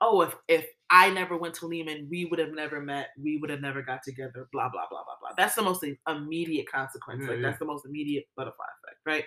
[0.00, 3.10] Oh, if if I never went to Lehman, we would have never met.
[3.22, 4.48] We would have never got together.
[4.52, 5.30] Blah blah blah blah blah.
[5.36, 7.22] That's the most immediate consequence.
[7.22, 7.48] Yeah, like yeah.
[7.48, 9.24] that's the most immediate butterfly effect, right?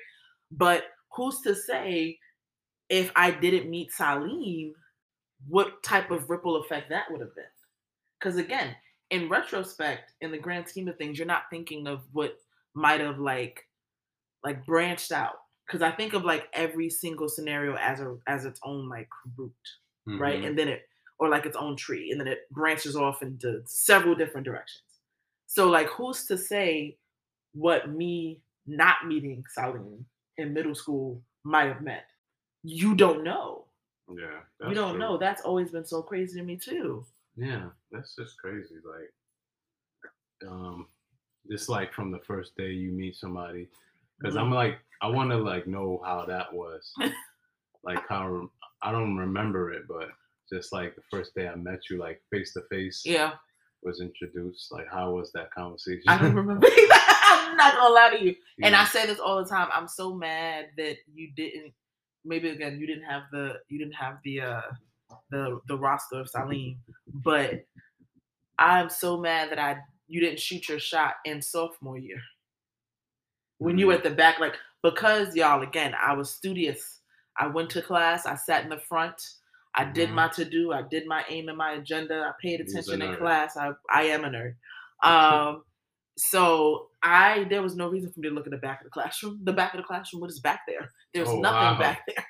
[0.51, 0.84] But
[1.15, 2.19] who's to say
[2.89, 4.73] if I didn't meet Salim,
[5.47, 7.45] what type of ripple effect that would have been?
[8.19, 8.75] Because again,
[9.12, 12.38] in retrospect, in the grand scheme of things, you're not thinking of what
[12.73, 13.67] might have like
[14.43, 15.36] like branched out.
[15.65, 19.54] Because I think of like every single scenario as a as its own like root,
[20.06, 20.41] right?
[20.41, 20.47] Mhm.
[20.47, 24.15] And then it or like its own tree, and then it branches off into several
[24.15, 24.84] different directions.
[25.47, 26.97] So like, who's to say
[27.54, 30.06] what me not meeting Salim
[30.38, 32.06] in middle school might have met.
[32.63, 33.65] You don't know.
[34.10, 34.41] Yeah.
[34.67, 35.00] you don't true.
[35.00, 35.17] know.
[35.17, 37.06] That's always been so crazy to me too.
[37.36, 38.76] Yeah, that's just crazy.
[38.84, 39.12] Like,
[40.50, 40.88] um,
[41.50, 43.67] just like from the first day you meet somebody,
[44.19, 44.56] because I'm Mhm.
[44.56, 46.91] like, I want to like know how that was.
[47.84, 48.50] like how
[48.82, 50.10] I don't remember it, but
[50.52, 53.34] just like the first day I met you, like face to face, Yeah,
[53.84, 54.71] was introduced.
[54.71, 56.04] Like, how was that conversation?
[56.08, 56.67] I don't remember.
[57.25, 58.35] I'm not gonna lie to you.
[58.63, 59.69] And I say this all the time.
[59.73, 61.73] I'm so mad that you didn't.
[62.25, 64.61] Maybe again, you didn't have the you didn't have the uh
[65.31, 66.77] the the roster of Salim,
[67.13, 67.65] but
[68.59, 72.21] I'm so mad that I you didn't shoot your shot in sophomore year
[73.59, 77.01] when you were at the back, like because y'all again, I was studious.
[77.39, 78.25] I went to class.
[78.25, 79.21] I sat in the front.
[79.75, 80.13] I did Mhm.
[80.13, 80.71] my to do.
[80.71, 82.23] I did my aim and my agenda.
[82.23, 83.57] I paid You was a attention in class.
[83.57, 84.55] I I am a nerd.
[85.03, 85.63] Um,
[86.17, 88.91] so I there was no reason for me to look at the back of the
[88.91, 89.39] classroom.
[89.43, 90.89] The back of the classroom, what is back there?
[91.13, 91.80] There's Oh, nothing wow.
[91.80, 92.25] back there.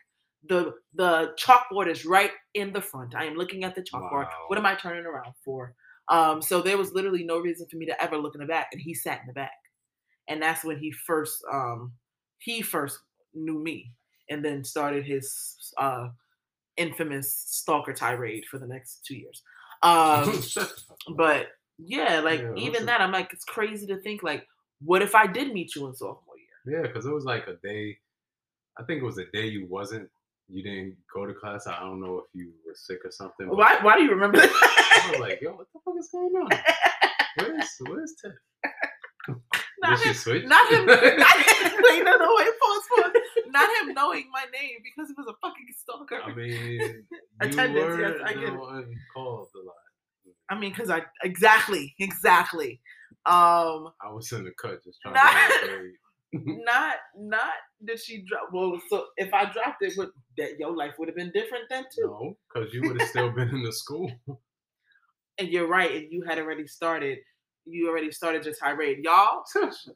[0.47, 3.15] The the chalkboard is right in the front.
[3.15, 4.25] I am looking at the chalkboard.
[4.25, 4.45] Wow.
[4.47, 5.75] What am I turning around for?
[6.09, 8.67] Um, so there was literally no reason for me to ever look in the back,
[8.71, 9.51] and he sat in the back,
[10.27, 11.93] and that's when he first um
[12.37, 12.99] he first
[13.33, 13.91] knew me,
[14.29, 16.09] and then started his uh
[16.77, 19.41] infamous stalker tirade for the next two years.
[19.83, 20.41] Um,
[21.15, 24.47] but yeah, like Yeah, even that, I'm like, it's crazy to think like,
[24.81, 26.81] what if I did meet you in sophomore year?
[26.81, 27.97] yeah, because it was like a day.
[28.77, 30.09] I think it was a day you wasn't.
[30.47, 31.65] You didn't go to class.
[31.65, 33.47] I don't know if you were sick or something.
[33.47, 33.79] Why?
[33.81, 34.49] Why do you remember That?
[35.07, 36.49] I was like, yo, what the fuck is going on?
[37.39, 38.33] Where's Where's Tiff?
[39.81, 40.47] not him.
[40.47, 40.85] Not him.
[41.17, 41.73] Not him.
[41.81, 43.11] Wait, no, no, wait, pause, pause.
[43.47, 46.21] Not him knowing my name because he was a fucking stalker.
[46.25, 47.03] I mean,
[47.41, 48.59] Attendance, were yes, I get it.
[48.59, 49.74] one called a lot.
[50.49, 52.79] I mean, because I exactly, exactly.
[53.25, 55.47] Um, I was in the cut just trying Nah.
[55.67, 55.91] to
[56.63, 58.53] not, not that she dropped.
[58.53, 61.85] Well, so if I dropped it, would that your life would have been different then
[61.95, 62.03] too?
[62.03, 64.11] No, because you would have still been in the school.
[65.37, 67.17] And you're right, and you had already started.
[67.65, 69.43] You already started your tirade, y'all.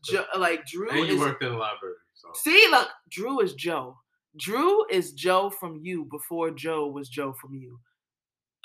[0.03, 3.53] Jo- like Drew and you is worked in the library, so See, look, Drew is
[3.53, 3.95] Joe.
[4.37, 7.79] Drew is Joe from you before Joe was Joe from you.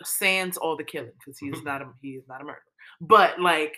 [0.04, 2.62] Sans all the killing, because he is not a he is not a murderer.
[3.00, 3.76] But like,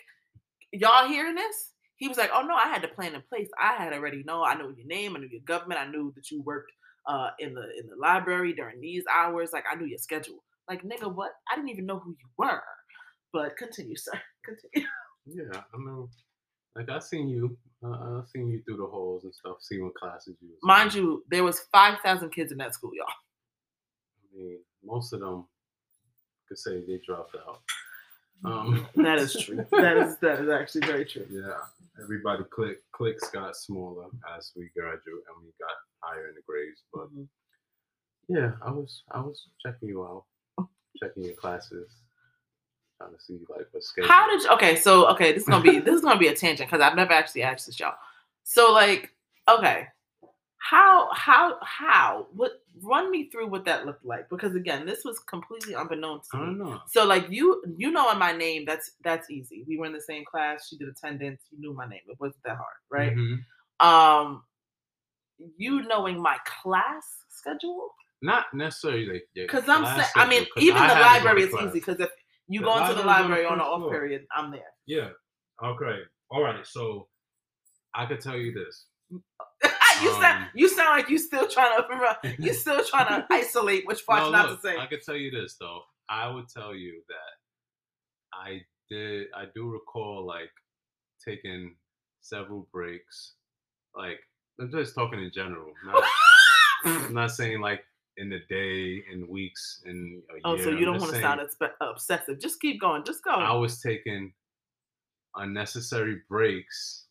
[0.71, 1.71] y'all hearing this?
[1.97, 3.49] He was like, "Oh no, I had the plan in place.
[3.59, 4.43] I had already know.
[4.43, 5.15] I knew your name.
[5.15, 5.81] I knew your government.
[5.81, 6.71] I knew that you worked
[7.07, 9.51] uh, in the in the library during these hours.
[9.53, 10.43] Like, I knew your schedule.
[10.69, 11.31] Like, nigga, what?
[11.51, 12.61] I didn't even know who you were.
[13.33, 14.19] But continue, sir.
[14.45, 14.87] Continue.
[15.25, 16.09] yeah, I know.
[16.75, 19.57] Like I seen you, uh, I seen you through the holes and stuff.
[19.61, 20.49] See what classes you.
[20.61, 23.07] Mind you, there was five thousand kids in that school, y'all.
[23.07, 25.47] I mean, most of them
[26.47, 27.61] could say they dropped out.
[28.45, 29.65] Um, That is true.
[29.71, 31.25] That is that is actually very true.
[31.29, 31.57] yeah,
[32.01, 34.05] everybody click clicks got smaller
[34.37, 35.71] as we graduate and we got
[36.03, 36.83] higher in the grades.
[36.93, 37.27] But Mhm.
[38.27, 40.25] yeah, I was I was checking you out,
[41.01, 41.89] checking your classes,
[42.97, 44.07] trying to see like what schedule.
[44.09, 44.75] How did you, okay?
[44.75, 47.13] So okay, this is gonna be this is gonna be a tangent because I've never
[47.13, 47.95] actually asked this y'all.
[48.43, 49.13] So like,
[49.49, 49.87] okay,
[50.57, 55.19] how how how what run me through what that looked like because again, this was
[55.19, 56.45] completely unbeknownst to I me.
[56.47, 56.81] don't know.
[56.87, 59.63] So like you you know my name, that's that's easy.
[59.67, 60.67] We were in the same class.
[60.67, 61.41] She did attendance.
[61.51, 62.01] You knew my name.
[62.07, 63.15] It wasn't that hard, right?
[63.15, 63.39] Mhm.
[63.79, 64.43] Um,
[65.57, 70.87] you knowing my class schedule Not necessarily like because I'm saying I mean even I
[70.87, 72.09] the had to go to library is easy because if
[72.49, 74.73] you The go into the library's on the library on an off period, I'm there.
[74.85, 75.09] Yeah.
[75.63, 75.99] Okay.
[76.31, 76.65] All right.
[76.65, 77.07] So
[77.93, 78.85] I could tell you this.
[80.01, 81.77] You sound Um, you sound like you still trying
[82.23, 84.77] to you still trying to isolate which parts No, not look, to say.
[84.77, 85.81] I could tell you this though.
[86.09, 89.27] I would tell you that I did.
[89.35, 90.51] I do recall like
[91.25, 91.75] taking
[92.21, 93.33] several breaks.
[93.95, 94.19] Like
[94.59, 95.73] I'm just talking in general.
[95.85, 96.03] Not,
[96.85, 97.83] I'm not saying like
[98.17, 100.63] in the day, in weeks, in a oh, year.
[100.63, 101.41] so I'm you don't want to sound
[101.81, 102.39] obsessive.
[102.39, 103.03] Just keep going.
[103.03, 103.31] Just go.
[103.31, 104.33] I was taking
[105.35, 107.05] unnecessary breaks,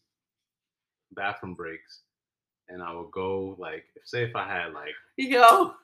[1.15, 2.03] bathroom breaks,
[2.69, 5.75] and I would go like, say if I had like Yo,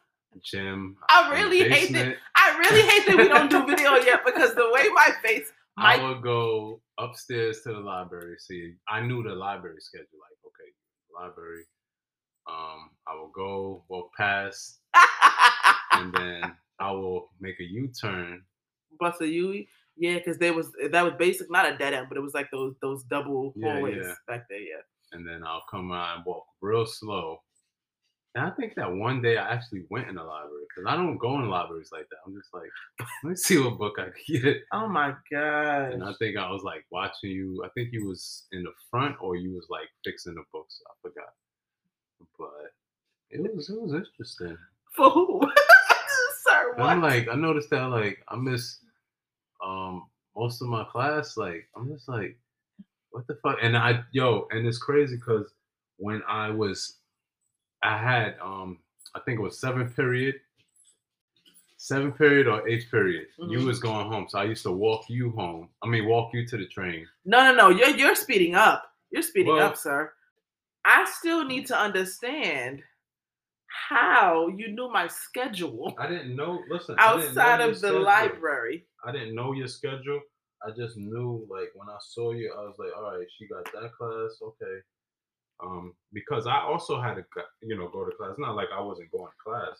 [0.42, 0.96] gym.
[1.08, 2.16] I really hate that.
[2.36, 6.02] I really hate that we don't do video yet because the way my face, I
[6.02, 8.36] would go upstairs to the library.
[8.38, 10.06] See, I knew the library schedule.
[10.20, 10.70] Like, okay,
[11.14, 11.64] library.
[12.48, 14.80] Um, I will go walk past,
[15.92, 18.42] and then I will make a U turn.
[18.98, 19.68] Buster Yui.
[19.96, 22.50] Yeah, because there was that was basic, not a dead end, but it was like
[22.50, 24.14] those those double Yeah, hallways yeah.
[24.26, 24.58] back there.
[24.60, 24.80] Yeah.
[25.12, 27.38] And then I'll come out and walk real slow.
[28.34, 31.18] And I think that one day I actually went in the library because I don't
[31.18, 32.16] go in libraries like that.
[32.26, 32.70] I'm just like,
[33.22, 34.56] let me see what book I can get.
[34.72, 35.92] Oh my god.
[35.92, 37.62] And I think I was like watching you.
[37.64, 40.80] I think you was in the front or you was like fixing the books.
[40.86, 41.34] I forgot.
[42.38, 42.72] But
[43.30, 44.56] it was it was interesting.
[44.96, 45.40] For who?
[46.42, 46.86] Sir, what?
[46.86, 48.78] I'm like, I noticed that like I miss
[49.62, 51.36] um most of my class.
[51.36, 52.38] Like I'm just like,
[53.12, 53.58] what the fuck?
[53.62, 55.52] And I yo, and it's crazy because
[55.98, 56.98] when I was
[57.82, 58.78] I had um
[59.14, 60.36] I think it was seventh period.
[61.76, 63.26] Seventh period or eighth period.
[63.38, 63.66] You Mhm.
[63.66, 64.26] was going home.
[64.28, 65.68] So I used to walk you home.
[65.82, 67.08] I mean walk you to the train.
[67.24, 67.68] No, no, no.
[67.70, 68.92] You're you're speeding up.
[69.10, 70.12] You're speeding Well- up, sir.
[70.84, 72.82] I still need to understand
[73.88, 78.02] how you knew my schedule I didn't know listen, didn't know outside of the schedule.
[78.02, 78.86] library.
[79.04, 80.20] I didn't know your schedule.
[80.66, 83.64] I just knew like when I saw you, I was like, all right, she got
[83.72, 84.78] that class, okay.
[85.62, 88.34] Um, because I also had to, go- you know, go to class.
[88.38, 89.76] Not like I wasn't going to class.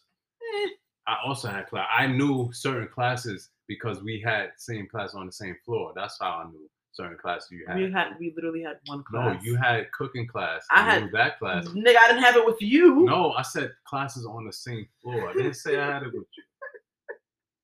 [0.55, 0.68] Eh,
[1.09, 1.88] I also had class.
[1.97, 5.92] I knew certain classes because we had same class on the same floor.
[5.97, 7.77] That's how I knew certain classes you had.
[7.79, 9.35] we had we literally had one class.
[9.37, 10.64] no, you had cooking class.
[10.71, 11.66] I I, had- that class.
[11.68, 11.97] nigga.
[11.97, 13.05] I didn't have it with you.
[13.05, 15.31] No, I said classes on the same floor.
[15.31, 16.42] I didn't say I had it with you.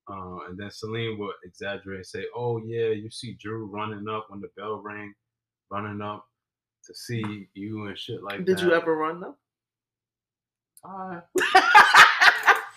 [0.09, 4.25] Uh, and then Celine would exaggerate and say, "Oh yeah, you see Drew running up
[4.29, 5.13] when the bell rang,
[5.69, 6.25] running up
[6.85, 9.35] to see you and shit like Did that." Did you ever run though?
[10.85, 11.21] I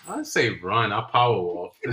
[0.09, 0.91] I say run.
[0.91, 1.75] I power walk.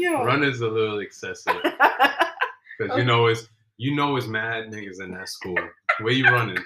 [0.00, 5.12] Run is a little excessive because you know it's you know it's mad niggas in
[5.12, 5.56] that school.
[6.00, 6.58] Where you running?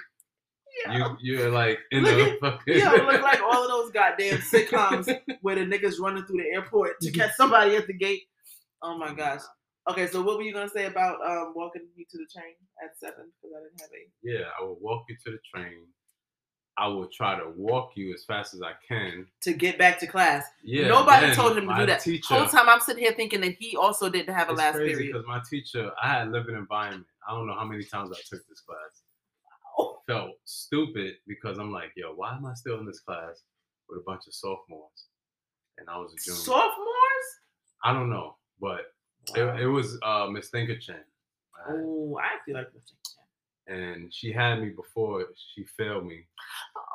[0.91, 2.79] You you're like in Look the fucking.
[2.79, 6.99] Yo, look like all of those goddamn sitcoms where the niggas running through the airport
[7.01, 8.23] to catch somebody at the gate.
[8.81, 9.41] Oh my gosh.
[9.89, 12.97] Okay, so what were you gonna say about um walking me to the train at
[12.97, 13.31] seven?
[13.41, 14.03] Because I didn't have a.
[14.23, 15.85] Yeah, I will walk you to the train.
[16.77, 19.27] I will try to walk you as fast as I can.
[19.41, 20.43] To get back to class.
[20.63, 20.87] Yeah.
[20.87, 22.01] Nobody told him to do that.
[22.01, 24.75] Teacher, Whole time I'm sitting here thinking that he also didn't have a it's last
[24.77, 25.13] crazy period.
[25.13, 27.05] because my teacher, I had living environment.
[27.27, 29.02] I don't know how many times I took this class.
[29.77, 29.99] Oh.
[30.07, 33.41] Felt stupid because I'm like, yo, why am I still in this class
[33.87, 35.07] with a bunch of sophomores?
[35.77, 36.41] And I was a junior.
[36.41, 37.27] Sophomores?
[37.85, 38.81] I don't know, but
[39.35, 40.99] it, it was uh, Miss Thinkerchan.
[41.69, 43.73] Oh, I feel like Miss Mr.
[43.73, 46.25] And she had me before she failed me.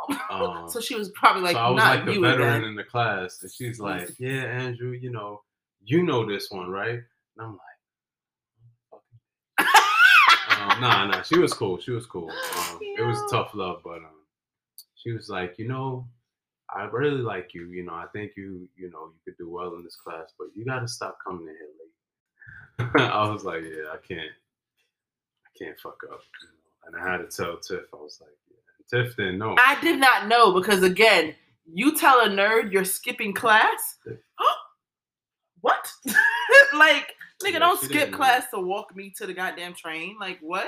[0.30, 2.74] Um, so she was probably like, so I was not like the you veteran in
[2.74, 5.42] the class, and she's like, "Yeah, Andrew, you know,
[5.84, 7.02] you know this one, right?" And
[7.38, 7.60] I'm like,
[10.70, 11.78] um, "Nah, nah." She was cool.
[11.78, 12.30] She was cool.
[12.30, 14.24] Um, It was tough love, but um,
[14.94, 16.06] she was like, "You know,
[16.74, 17.66] I really like you.
[17.70, 20.48] You know, I think you, you know, you could do well in this class, but
[20.54, 24.30] you got to stop coming in here late." I was like, "Yeah, I can't,
[25.46, 26.54] I can't fuck up." You know?
[26.86, 27.86] And I had to tell Tiff.
[27.92, 29.56] I was like, "Yeah." Tiff didn't know.
[29.58, 31.34] I did not know because again,
[31.72, 33.98] you tell a nerd you're skipping class.
[35.60, 35.90] what?
[36.74, 38.16] like Nigga, Yeah, don't skip know.
[38.16, 40.16] class to walk me to the goddamn train.
[40.20, 40.66] Like what?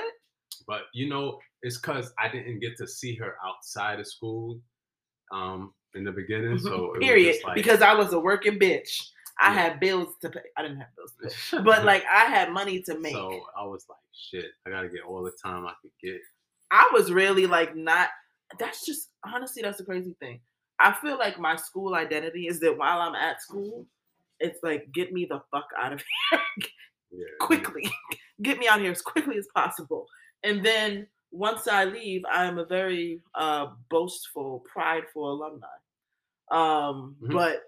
[0.67, 4.59] But you know, it's because I didn't get to see her outside of school
[5.31, 6.57] um in the beginning.
[6.59, 6.93] So.
[6.99, 7.37] Period.
[7.43, 9.01] like- because I was a working bitch.
[9.39, 9.61] I Yeah.
[9.61, 10.41] had bills to pay.
[10.57, 11.63] I didn't have bills to pay.
[11.63, 13.13] But like I had money to make.
[13.13, 16.19] so I was like, shit, I gotta get all the time I could get.
[16.69, 18.09] I was really like not.
[18.59, 20.41] That's just honestly, that's the crazy thing.
[20.79, 23.85] I feel like my school identity is that while I'm at school,
[24.41, 26.39] it's like get me the fuck out of here
[27.11, 27.25] Yeah.
[27.39, 27.89] quickly,
[28.41, 30.05] get me out here as quickly as possible.
[30.43, 35.67] And then once I leave, I am a very uh, boastful, prideful alumni.
[36.51, 37.33] Um, Mhm.
[37.33, 37.63] but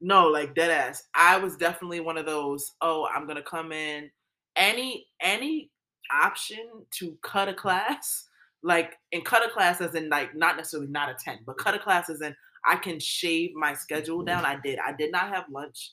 [0.00, 1.04] no, like dead ass.
[1.14, 2.72] I was definitely one of those.
[2.80, 4.10] Oh, I'm gonna come in.
[4.56, 5.70] Any any
[6.12, 8.28] option to cut a class,
[8.62, 11.78] like and cut a class as in like not necessarily not attend, but cut a
[11.78, 12.34] class as in
[12.66, 14.44] I can shave my schedule down.
[14.44, 14.78] I did.
[14.78, 15.92] I did not have lunch,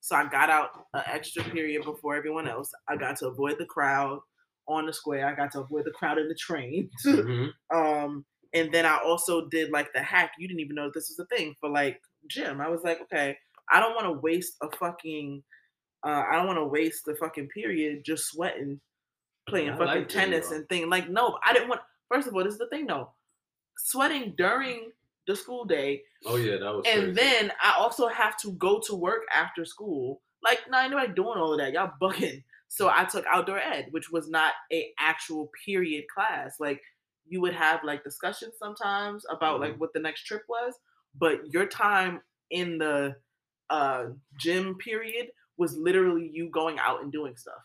[0.00, 2.70] so I got out an extra period before everyone else.
[2.88, 4.20] I got to avoid the crowd
[4.68, 5.26] on the square.
[5.26, 6.90] I got to avoid the crowd in the train.
[7.04, 7.50] Mhm.
[7.74, 10.32] Um, and then I also did like the hack.
[10.38, 12.60] You didn't even know this was a thing for like gym.
[12.60, 13.36] I was like, okay,
[13.70, 15.42] I don't want to waste a fucking,
[16.06, 18.80] uh, I don't want to waste the fucking period just sweating,
[19.48, 20.88] playing I fucking like tennis and thing.
[20.88, 21.82] Like, no, I didn't want.
[22.10, 23.12] First of all, this is the thing though,
[23.76, 24.92] sweating during
[25.28, 26.84] the school day, Oh yeah, that was.
[26.88, 27.12] and crazy.
[27.12, 30.20] then I also have to go to work after school.
[30.42, 31.72] Like, nah, ain't nobody doing all of that.
[31.72, 32.42] Y'all bugging.
[32.70, 36.56] So I took outdoor ed, which was not a actual period class.
[36.60, 36.80] Like
[37.26, 40.74] you would have like discussions sometimes about like what the next trip was,
[41.18, 43.16] but your time in the
[43.70, 44.06] uh
[44.38, 47.62] gym period was literally you going out and doing stuff.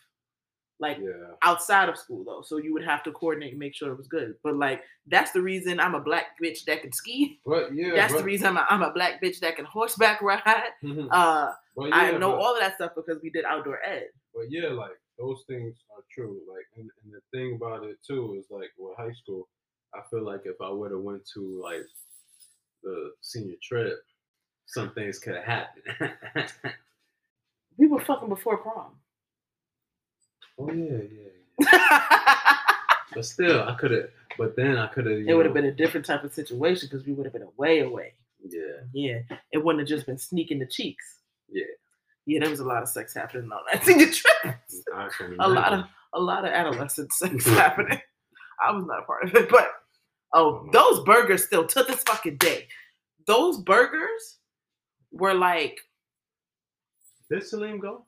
[0.80, 1.36] Like yeah.
[1.44, 2.42] outside of school though.
[2.44, 4.36] So you would have to coordinate and make sure it was good.
[4.44, 7.40] But like that's the reason I'm a black bitch that can ski.
[7.46, 10.22] But yeah, That's but, the reason I'm a, I'm a black bitch that can horseback
[10.22, 10.72] ride.
[10.84, 11.08] Mhm.
[11.12, 14.08] Uh, yeah, I know but- all of that stuff because we did outdoor ed.
[14.34, 16.42] But yeah, like those things are true.
[16.52, 19.48] Like, and, and the thing about it too is like with high school,
[19.94, 21.86] I feel like if I would have went to like
[22.82, 24.00] the senior trip,
[24.66, 26.52] some things could have happened.
[27.78, 28.92] We were fucking before prom.
[30.60, 31.00] Oh yeah,
[31.60, 32.50] yeah.
[33.14, 34.10] But still, I could have.
[34.38, 35.20] But then I could have.
[35.20, 37.82] it would have been a different type of situation because we would have been away
[37.82, 38.14] away.
[38.44, 38.60] Yeah.
[38.94, 41.20] Yeah, it wouldn't have just been sneaking the cheeks.
[41.50, 41.64] Yeah.
[42.26, 44.56] Yeah, there was a lot of sex happening on that senior trip.
[45.40, 48.00] A lot of a lot of adolescent sex happening.
[48.66, 49.68] I was not a part of it, but
[50.34, 50.72] oh, mm-hmm.
[50.72, 52.68] those burgers still to this fucking day.
[53.28, 54.40] Those burgers
[55.12, 55.80] were like
[57.30, 58.06] Did Salim go?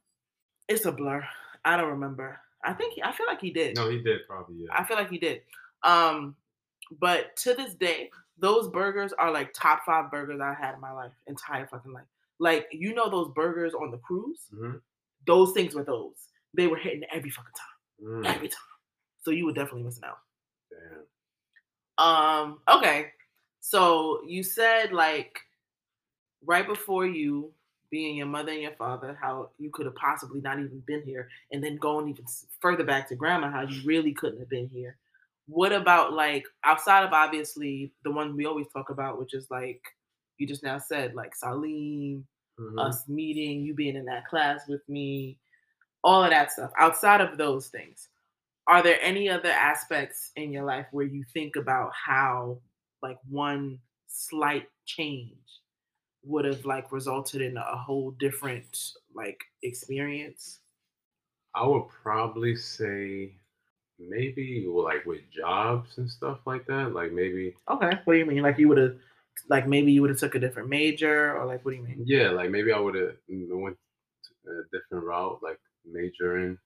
[0.68, 1.24] it's a blur.
[1.66, 2.40] I don't remember.
[2.64, 3.76] I think he, I feel like he did.
[3.76, 4.56] No, he did probably.
[4.60, 4.68] Yeah.
[4.72, 5.42] I feel like he did.
[5.84, 6.36] Um,
[7.00, 10.92] but to this day, those burgers are like top five burgers I had in my
[10.92, 12.06] life, entire fucking life.
[12.40, 14.82] Like you know those burgers on the cruise, Mhm.
[15.26, 16.28] those things were those.
[16.54, 18.60] They were hitting every fucking time, Mm, every time.
[19.24, 20.20] So you were definitely missing out.
[20.70, 21.06] damn.
[21.98, 23.12] Um, okay.
[23.62, 25.40] So you said like
[26.44, 27.54] right before you
[27.96, 31.30] being your mother and your father, how you could have possibly not even been here,
[31.54, 32.26] and then going even
[32.60, 34.98] further back to grandma, how you really couldn't have been here.
[35.48, 39.82] What about like outside of obviously the one we always talk about, which is like
[40.38, 42.28] you just now said, like Salim,
[42.60, 42.78] Mhm.
[42.86, 45.40] us meeting, you being in that class with me,
[46.04, 46.72] all of that stuff.
[46.78, 48.10] Outside of those things,
[48.68, 52.60] are there any other aspects in your life where you think about how
[53.02, 55.62] like one slight change
[56.26, 58.78] would have like resulted in a whole different
[59.14, 60.60] like experience?
[61.54, 63.36] I would probably say
[64.00, 66.94] maybe like with jobs and stuff like that.
[66.94, 68.00] Like maybe Okay.
[68.04, 68.42] What do you mean?
[68.44, 68.98] Like you would have
[69.50, 72.04] like maybe you would have took a different major or like what do you mean?
[72.06, 73.78] yeah, like maybe I would have went
[74.48, 76.58] a different route, like majoring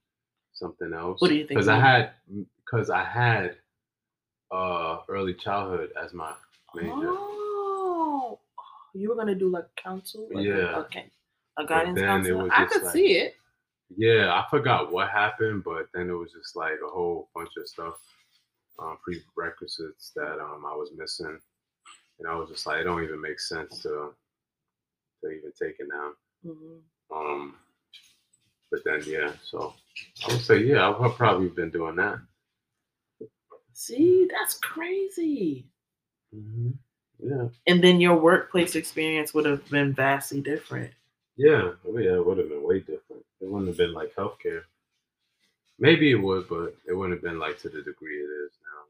[0.52, 1.20] something else.
[1.20, 2.12] What do you think Because I had
[2.64, 3.56] because I had
[4.50, 6.34] uh early childhood as my
[6.74, 6.92] major.
[6.94, 7.39] Oh,
[8.94, 10.28] you were gonna do like counsel?
[10.32, 10.76] Like a- Yeah.
[10.78, 11.10] okay.
[11.58, 12.48] A guidance counselor.
[12.52, 13.34] I could like- see it.
[13.96, 17.66] Yeah, I forgot what happened, but then it was just like a whole bunch of
[17.66, 18.00] stuff,
[18.78, 18.98] um,
[19.34, 21.38] prerequisites that um I was missing,
[22.18, 24.14] and I was just like, it don't even make sense to
[25.22, 26.12] to even take it now.
[26.46, 26.82] Mhm.
[27.10, 27.58] Um,
[28.70, 29.74] but then yeah, so
[30.24, 32.20] I would say yeah, I've probably been doing that.
[33.72, 35.66] See, that's crazy.
[36.32, 36.70] hmm
[37.22, 40.92] Yeah, And then your workplace experience would have been vastly different.
[41.36, 43.24] yeah, oh, yeah, it would have been way different.
[43.40, 44.62] It wouldn't have been like healthcare.
[45.78, 48.84] Maybe it would, but it wouldn't have been like to the degree it is now.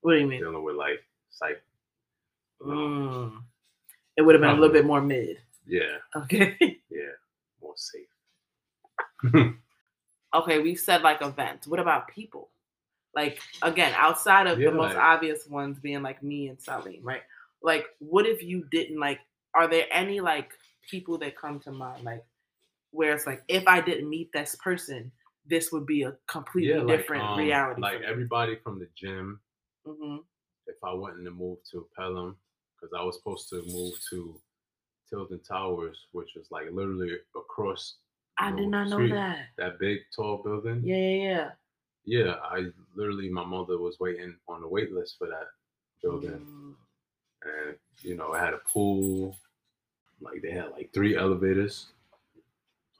[0.00, 0.40] What do you mean?
[0.40, 1.62] dealing with like psych.
[2.60, 3.42] Mm.
[4.16, 5.38] It would have been a little bit more mid.
[5.66, 6.56] Yeah, Okay.
[6.90, 7.12] yeah,
[7.60, 8.08] more safe.
[10.34, 11.66] okay, we said like events.
[11.66, 12.48] What about people?
[13.14, 17.00] Like again, outside of Yeah, the most like- obvious ones being like me and Salim,
[17.02, 17.22] right?
[17.62, 19.20] Like, what if you didn't like?
[19.54, 20.50] Are there any like
[20.90, 22.24] people that come to mind, like
[22.90, 25.10] where it's like, if I didn't meet this person,
[25.46, 27.80] this would be a completely Yeah, like, different um, reality.
[27.82, 29.40] Like everybody from the gym,
[29.86, 30.18] hmm
[30.68, 32.36] if I wanted to move to Pelham,
[32.76, 34.40] because I was supposed to move to
[35.10, 37.96] Tilden Towers, which was like literally across
[38.38, 39.46] I did not know that.
[39.58, 40.82] that big tall building.
[40.84, 41.50] Yeah, yeah, yeah.
[42.04, 45.48] Yeah, I literally my mother was waiting on the wait list for that
[46.02, 46.74] building, Mm.
[47.44, 49.36] And you know it had a pool,
[50.20, 51.86] like they had like three elevators.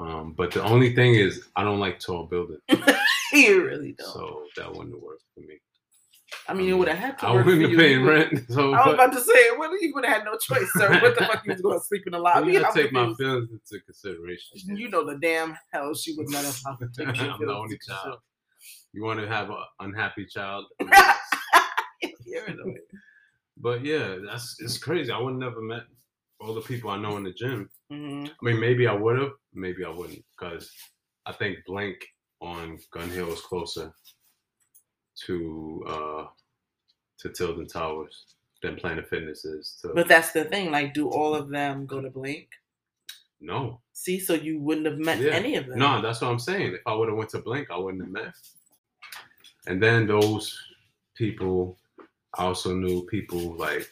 [0.00, 2.60] Um, but the only thing is I don't like tall buildings,
[3.32, 4.12] you really don't.
[4.12, 5.60] so that wouldn't worked for me.
[6.48, 8.86] I mean, it would have had to I work wouldn't have paid rent, so I
[8.86, 11.00] was about to say, well, you would have had no choice, sir.
[11.00, 12.52] What the fuck you was going to sleep in the lobby?
[12.52, 13.20] you gotta take my confused.
[13.20, 14.76] feelings into consideration.
[14.76, 18.18] You know the damn hell she would taken your I'm the only child.
[18.92, 22.78] You want to have an unhappy child, You're annoying.
[23.62, 25.10] But yeah, that's it's crazy.
[25.12, 25.84] I would never met
[26.40, 27.70] all the people I know in the gym.
[27.90, 28.28] Mhm.
[28.28, 30.70] I mean, maybe I would have, maybe I wouldn't, because
[31.26, 31.98] I think Blink
[32.40, 33.92] on Gun Hill is closer
[35.26, 36.26] to uh
[37.18, 39.78] to Tilden Towers than Planet Fitness is.
[39.82, 40.70] To But that's the thing.
[40.72, 42.48] Like, do all of them go to Blink?
[43.40, 45.32] no, See, so you wouldn't have met Yeah.
[45.32, 45.78] any of them.
[45.78, 46.74] no, that's what I'm saying.
[46.74, 48.34] If I would have went to Blink, I wouldn't have met.
[49.66, 50.56] And then those
[51.16, 51.76] people,
[52.38, 53.88] I also knew people like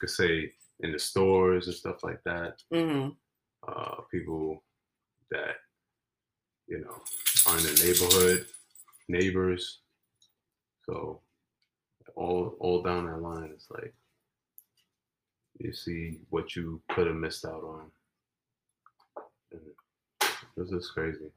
[0.00, 2.62] could say in the stores and stuff like that.
[2.72, 3.08] hmm
[3.68, 4.62] uh, people
[5.30, 5.56] that
[6.66, 7.02] you know
[7.46, 8.46] are in the neighborhood,
[9.08, 9.80] neighbors.
[10.84, 11.20] So
[12.16, 13.94] all all down that line, it's like
[15.58, 17.90] you see what you could have missed out on.
[19.52, 19.60] And
[20.56, 21.30] this is crazy.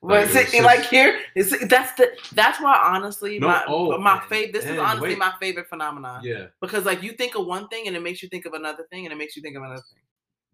[0.00, 3.98] But Like, see, just- like here, it's, that's the that's why honestly, No, my oh,
[3.98, 4.52] my favorite.
[4.52, 5.18] This is honestly wait.
[5.18, 8.28] my favorite phenomenon Yeah, because like you think of one thing and it makes you
[8.28, 10.02] think of another thing and it makes you think of another thing.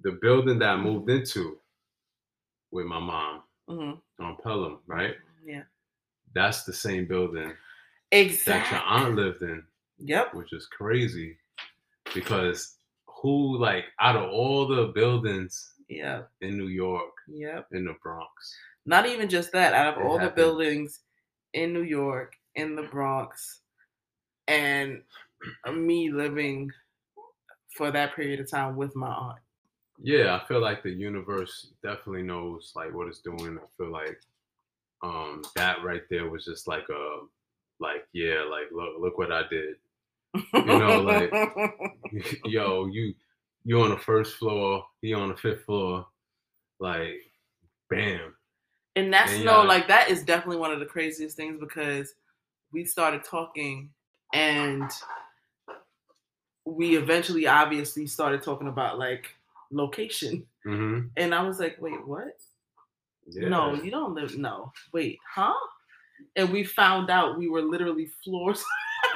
[0.00, 1.58] the building that I moved into
[2.70, 3.92] with my mom hmm
[4.24, 5.14] on Pelham, right?
[5.44, 5.62] Yeah,
[6.34, 8.78] That's the same building that exactly.
[8.78, 9.62] your aunt lived in.
[9.98, 10.34] Yep.
[10.34, 11.36] which is crazy
[12.14, 12.76] because
[13.06, 16.30] who like out of all the buildings Yep.
[16.40, 17.68] in New York Yep.
[17.72, 18.30] in the Bronx,
[18.86, 19.72] Not even just that.
[19.74, 21.00] Out of It all the buildings
[21.54, 23.60] in New York, in the Bronx,
[24.48, 25.02] and
[25.72, 26.70] me living
[27.76, 29.38] for that period of time with my aunt.
[30.02, 33.58] yeah, I feel like the universe definitely knows like what it's doing.
[33.58, 34.18] I feel like
[35.02, 37.20] um that right there was just like a
[37.80, 39.76] like yeah, like look look what I did.
[40.52, 41.32] You know, like-
[42.44, 43.14] Yo, you
[43.64, 46.06] you on the first floor, he on the fifth floor,
[46.80, 47.16] like
[47.90, 48.34] bam.
[48.96, 52.14] And that's And no, like that is definitely one of the craziest things because
[52.72, 53.90] we started talking
[54.32, 54.90] and
[56.64, 59.34] we eventually obviously started talking about like
[59.70, 60.46] location.
[60.66, 61.08] Mm-hmm.
[61.16, 62.36] And I was like, wait, what?
[63.26, 63.48] Yeah.
[63.48, 64.72] No, you don't live no.
[64.92, 65.54] Wait, huh?
[66.36, 68.62] And we found out we were literally floors.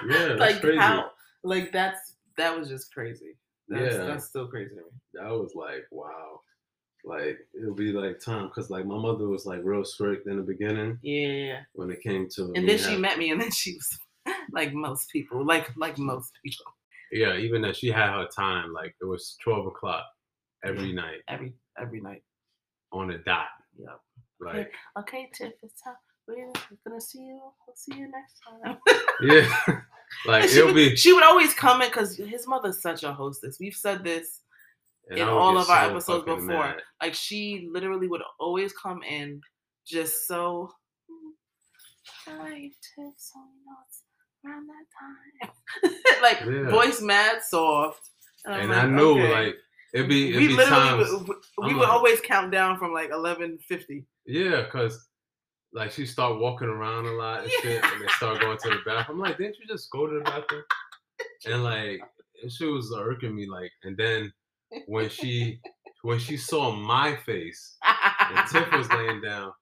[0.09, 0.79] yeah, like crazy.
[0.79, 1.11] how
[1.45, 3.37] like that's that was just crazy.
[3.69, 4.05] That's Yeah.
[4.07, 4.83] that's still crazy to me.
[5.15, 6.41] that was like wow
[7.05, 10.43] like it'll be like time because like my mother was like real strict in the
[10.43, 11.61] beginning Yeah.
[11.75, 13.89] when it came to And then she having- met me and then she was
[14.53, 15.45] like most people.
[15.47, 16.67] Like like most people.
[17.13, 20.05] yeah even that she had her time like it was 12 o'clock
[20.65, 22.23] every night Every every night.
[22.93, 23.47] on a dot
[23.79, 24.01] Yep.
[24.41, 25.95] like Okay, Tiff, it's time.
[26.27, 26.53] We're
[26.87, 27.41] gonna see you.
[27.67, 28.77] We'll see you next time.
[29.23, 29.81] yeah
[30.27, 33.57] like it'll would, be she would always come in because his mother's such a hostess.
[33.61, 34.43] We've said this
[35.11, 36.47] and in all of our so episodes before.
[36.47, 36.83] mad.
[37.03, 39.41] Like she literally would always come in
[39.87, 40.71] just so.
[42.27, 42.51] Hi,
[42.95, 43.15] Tiff.
[43.17, 44.03] So you know it's
[44.45, 46.23] around that time.
[46.23, 46.71] like Yeah.
[46.71, 48.01] voice mad soft.
[48.47, 49.33] I'm and like, I knew okay.
[49.33, 49.57] like
[49.95, 51.35] it'd be it'd we be literally times would, we
[51.71, 54.05] I'm would like- always count down from like eleven fifty.
[54.27, 55.07] yeah because
[55.73, 58.77] like she start walking around a lot and shit and they start going to the
[58.87, 60.63] bathroom I'm like didn't you just go to the bathroom
[61.47, 62.01] and like
[62.49, 64.33] she was irking me like and then
[64.87, 65.61] when she
[66.03, 67.77] when she saw my face
[68.31, 69.53] and Tiff was laying down,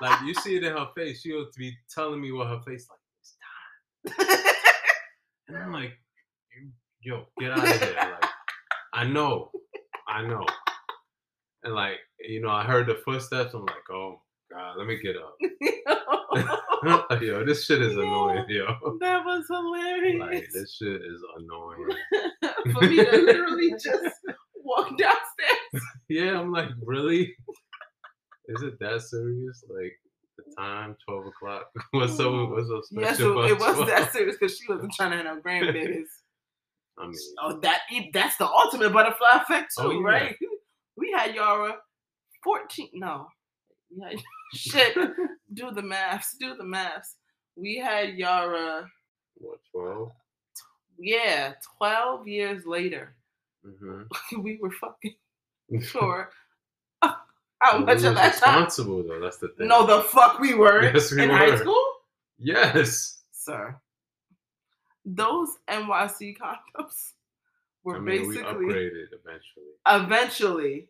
[0.00, 2.88] like you see it in her face, she would be telling me what her face
[2.90, 2.98] like.
[3.22, 3.36] It's
[4.18, 4.38] time.
[5.48, 5.92] And I'm like,
[7.00, 7.96] yo, get out of here.
[7.96, 8.30] Like,
[8.94, 9.50] I know,
[10.08, 10.44] I know.
[11.64, 13.54] And like, you know, I heard the footsteps.
[13.54, 15.36] I'm like, oh God, let me get up.
[17.20, 18.66] yo, this shit is annoying, yo.
[19.00, 20.20] that was hilarious.
[20.20, 21.88] Like, this shit is annoying.
[22.72, 24.14] For me to literally just
[24.56, 25.84] walk downstairs.
[26.08, 27.34] Yeah, I'm like, really?
[28.48, 29.64] Is it that serious?
[29.68, 29.92] Like
[30.36, 31.66] the time, twelve o'clock.
[31.90, 32.50] What's so mm.
[32.50, 33.86] what's so special Yeah, so it was 12?
[33.88, 36.06] that serious because she wasn't trying to have no grandbabies.
[36.98, 40.06] I mean, oh, that that's the ultimate butterfly effect oh, too, Oh, yeah.
[40.06, 40.36] right?
[40.96, 41.76] We had Yara
[42.42, 42.88] fourteen.
[42.94, 43.26] No,
[43.94, 44.22] we had,
[44.54, 44.94] shit.
[45.54, 46.36] do the maths.
[46.38, 47.16] Do the maths.
[47.56, 48.88] We had Yara.
[49.36, 50.12] what twelve?
[50.98, 53.14] Yeah, twelve years later,
[53.66, 54.40] Mm-hmm.
[54.42, 55.14] we were fucking
[55.82, 56.30] sure.
[57.60, 58.54] How much of that time?
[58.64, 59.20] responsible though.
[59.20, 59.66] That's the thing.
[59.68, 61.84] No, the fuck we were Yes, we in high school,
[62.38, 63.22] yes.
[63.32, 63.76] sir.
[65.04, 67.12] Those NYC condoms
[67.82, 69.72] were I mean, we basically upgraded eventually.
[69.88, 70.88] eventually.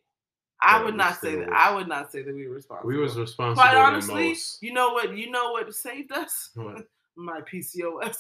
[0.61, 1.51] I would not say that.
[1.53, 2.89] I would not say that we were responsible.
[2.89, 4.63] We was responsible Quite honestly, most.
[4.63, 5.17] you know what?
[5.17, 6.51] You know what saved us?
[6.55, 6.87] What?
[7.17, 8.17] My PCOS.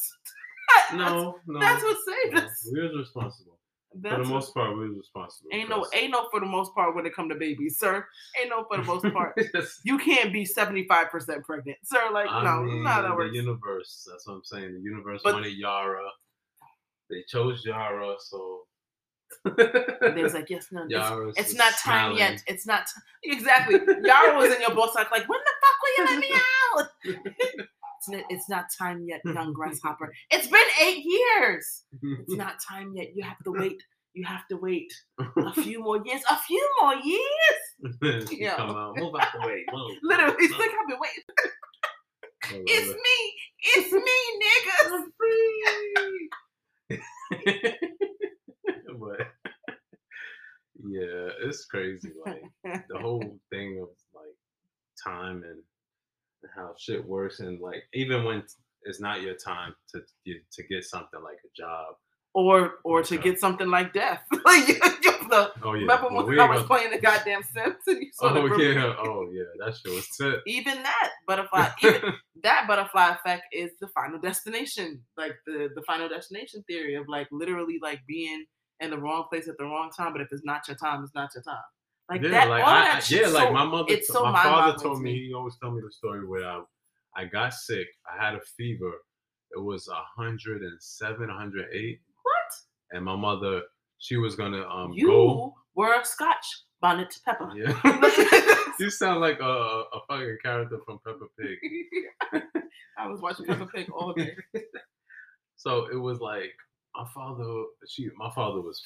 [0.94, 1.60] No, no.
[1.60, 2.42] that's what saved no.
[2.42, 2.68] us.
[2.72, 3.58] We was responsible.
[3.94, 5.48] That's For the most part, we was responsible.
[5.52, 8.04] ain't no, ain't no for the most part when it come to babies, sir.
[8.38, 9.34] Ain't no for the most part.
[9.54, 9.80] Yes.
[9.84, 12.10] You can't be seventy five percent pregnant, sir.
[12.12, 13.34] Like I no, mean, not that the works.
[13.34, 14.06] universe.
[14.10, 14.74] That's what I'm saying.
[14.74, 16.04] The universe But- wanted Yara.
[17.10, 18.60] They chose Yara, so
[19.44, 22.18] And There's like yes, no, it's, it's not time smiling.
[22.18, 22.42] yet.
[22.46, 23.80] It's not t- exactly.
[24.02, 26.88] Yara was in your boss like, like when the fuck will you let me out?
[27.98, 30.12] it's, not, it's not time yet, young grasshopper.
[30.30, 31.84] It's been eight years.
[32.02, 33.08] It's not time yet.
[33.14, 33.82] You have to wait.
[34.14, 34.92] You have to wait
[35.36, 36.22] a few more years.
[36.30, 38.28] A few more years.
[38.32, 38.56] Yeah.
[38.56, 39.64] come out, move out the way.
[39.72, 39.96] Move.
[40.02, 41.24] Literally, it's like I've been waiting.
[42.66, 43.34] It's me.
[43.76, 44.18] It's me,
[46.98, 47.78] niggas.
[49.08, 49.26] But
[50.88, 52.12] yeah, it's crazy.
[52.24, 54.34] Like the whole thing of like
[55.04, 55.60] time and
[56.54, 58.42] how shit works, and like even when
[58.84, 61.94] it's not your time to get to get something like a job.
[62.34, 64.22] or or to get something like death.
[64.44, 66.98] like you- you- the- Oh yeah, remember well, when we I was gonna- playing the
[67.00, 70.40] goddamn Sims and you saw Oh group- yeah, oh yeah, that shit was it.
[70.46, 76.08] Even that butterfly, even that butterfly effect is the final destination, like the the final
[76.08, 78.46] destination theory of like literally like being
[78.80, 80.12] in the wrong place at the wrong time.
[80.12, 81.56] But if it's not your time, it's not your time.
[82.10, 83.22] Like yeah, that, like all I, that shit.
[83.22, 85.12] yeah, like my mother, it's so my father told me.
[85.12, 85.26] me.
[85.26, 86.62] He always told me the story where I,
[87.14, 87.86] I got sick.
[88.10, 88.92] I had a fever.
[89.54, 93.62] It was hundred and seven, hundred eight, what and my mother,
[93.98, 95.54] she was gonna um you go.
[95.74, 96.46] were a Scotch
[96.80, 97.50] bonnet to pepper.
[97.54, 97.78] Yeah,
[98.80, 102.42] you sound like a, a a fucking character from Peppa Pig.
[102.98, 104.34] I was watching Peppa Pig all day.
[105.56, 106.54] So it was like
[106.98, 107.64] my father.
[107.88, 108.82] She, my father was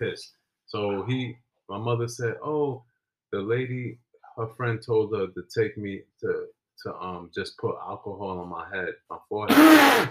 [0.00, 0.32] pissed.
[0.66, 1.36] So he,
[1.68, 2.84] my mother said, "Oh,
[3.32, 3.98] the lady,
[4.36, 6.46] her friend told her to take me to
[6.84, 9.56] to um just put alcohol on my head, my forehead."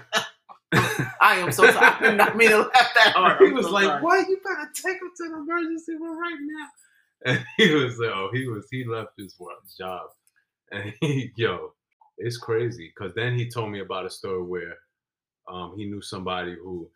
[1.21, 1.85] I am so sorry.
[1.85, 3.41] I did not mean to laugh that hard.
[3.41, 4.03] he was so like, sorry.
[4.03, 4.27] "What?
[4.27, 6.67] You better take him to the emergency room right now."
[7.25, 8.67] And he was like, "Oh, he was.
[8.69, 9.35] He left his
[9.79, 10.09] job,
[10.71, 11.73] and he, yo,
[12.17, 14.75] it's crazy." Because then he told me about a story where
[15.47, 16.89] um, he knew somebody who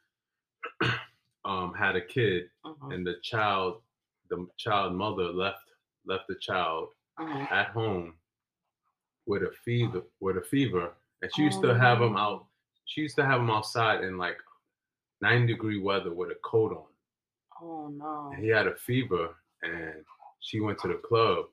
[1.46, 3.82] um, had a kid, Mhm, and the child,
[4.30, 5.64] the child mother left
[6.06, 6.90] left the child
[7.20, 7.52] mhm.
[7.52, 8.14] at home
[9.26, 12.20] with a fever, with a fever, and she used to have him Oh.
[12.20, 12.48] out.
[12.86, 14.38] She used to have him outside in like
[15.22, 16.88] nine degree weather with a coat on.
[17.62, 18.32] Oh no.
[18.34, 20.06] And he had a fever, and
[20.40, 21.46] she went to the club.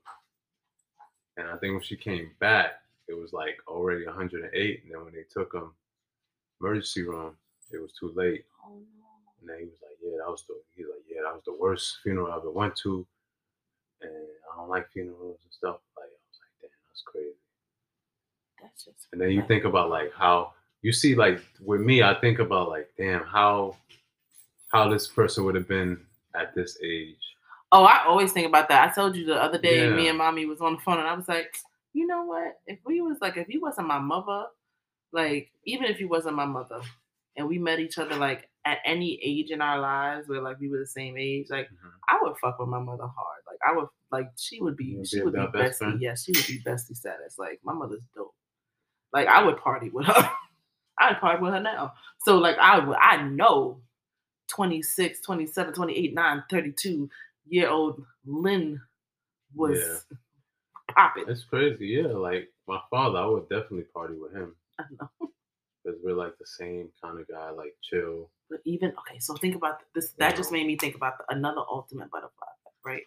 [1.37, 4.83] And I think when she came back, it was like already 108.
[4.85, 5.75] And then when they took him
[6.61, 7.37] emergency room,
[7.73, 8.45] it was too late.
[8.65, 9.07] Oh no.
[9.41, 11.55] And then he was like, "Yeah, that was the." He's like, "Yeah, that was the
[11.55, 13.07] worst funeral I ever went to."
[14.03, 14.13] And
[14.53, 15.79] I don't like funerals and stuff.
[15.97, 17.37] Like I was like, "Damn, that's crazy."
[18.63, 19.09] That's just.
[19.13, 20.53] And then you think about like how
[20.83, 23.77] you see like with me, I think about like, damn, how
[24.69, 25.99] how this person would have been
[26.35, 27.17] at this age.
[27.73, 28.91] Oh, I always think about that.
[28.91, 31.15] I told you the other day, me and mommy was on the phone, and I
[31.15, 31.57] was like,
[31.93, 32.61] you know what?
[32.67, 34.47] If we was like, if you wasn't my mother,
[35.13, 36.81] like even if you wasn't my mother,
[37.37, 40.69] and we met each other like at any age in our lives where like we
[40.69, 41.91] were the same age, like Mhm.
[42.09, 43.43] I would fuck with my mother hard.
[43.47, 45.79] Like I would like she would be she be would be best bestie.
[45.79, 46.01] friend?
[46.01, 47.39] Yeah, she would be bestie status.
[47.39, 48.35] Like my mother's dope.
[49.13, 50.31] Like I would party with her.
[50.99, 51.93] I'd party with her now.
[52.25, 53.83] So like I would I know
[54.49, 57.11] 26, 27, 28, 9, 32
[57.49, 58.81] year old Lynn
[59.55, 60.17] was Yeah.
[60.95, 61.25] popping.
[61.29, 62.09] It's crazy, yeah.
[62.09, 65.31] Like my father, I would definitely party with him I know.
[65.87, 68.31] Because we're like the same kind of guy, like chill.
[68.51, 70.13] But even okay, so think about this.
[70.19, 72.47] That just made me think about the, another ultimate butterfly
[72.87, 73.03] right?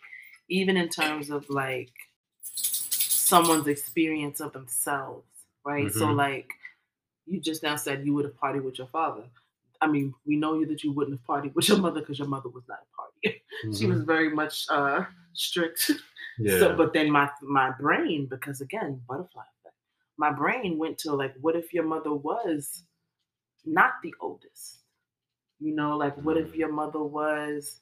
[0.49, 1.93] Even in terms of like
[2.43, 5.25] someone's experience of themselves,
[5.63, 5.91] right?
[5.91, 6.15] So Mhm.
[6.17, 6.49] like
[7.25, 9.23] you just now said you would have partied with your father.
[9.81, 12.27] I mean, we know you that you wouldn't have partied with your mother because your
[12.27, 13.43] mother was not a party.
[13.77, 15.91] she was very much uh strict.
[16.39, 16.47] Mm-hmm.
[16.47, 16.59] yeah.
[16.59, 19.43] So, but then my my brain, because again, butterfly
[20.19, 22.83] my brain went to like, what if your mother was
[23.65, 24.79] not the oldest?
[25.59, 27.81] You know, like what if your mother was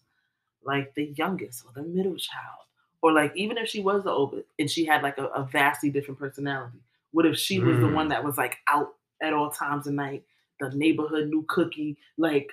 [0.63, 2.59] like the youngest or the middle child?
[3.01, 5.89] Or like even if she was the oldest and she had like a, a vastly
[5.91, 6.79] different personality,
[7.11, 7.93] what if she was the Mm.
[7.93, 10.25] one that was like out at all times of night,
[10.59, 12.51] the neighborhood new cookie, like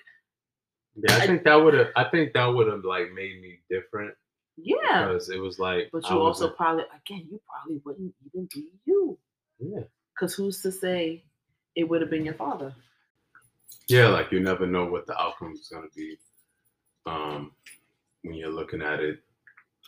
[0.96, 1.88] yeah, I think that would have.
[1.96, 4.14] I think that would have like made me different
[4.56, 5.06] yeah.
[5.06, 5.90] because it was like.
[5.92, 9.18] But you also probably again, you probably wouldn't even be you.
[9.58, 9.80] Yeah.
[10.14, 11.24] Because who's to say
[11.74, 12.74] it would have been your father?
[13.88, 16.16] Yeah, like you never know what the outcome is going to be
[17.06, 17.52] um,
[18.22, 19.20] when you're looking at it,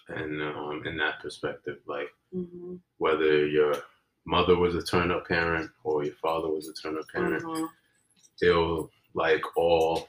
[0.08, 2.74] and um, in that perspective, like Mm-hmm.
[2.98, 3.72] whether your
[4.26, 7.68] mother was a turn-up parent or your father was a turn-up parent, Mhm.
[8.42, 10.08] it'll like all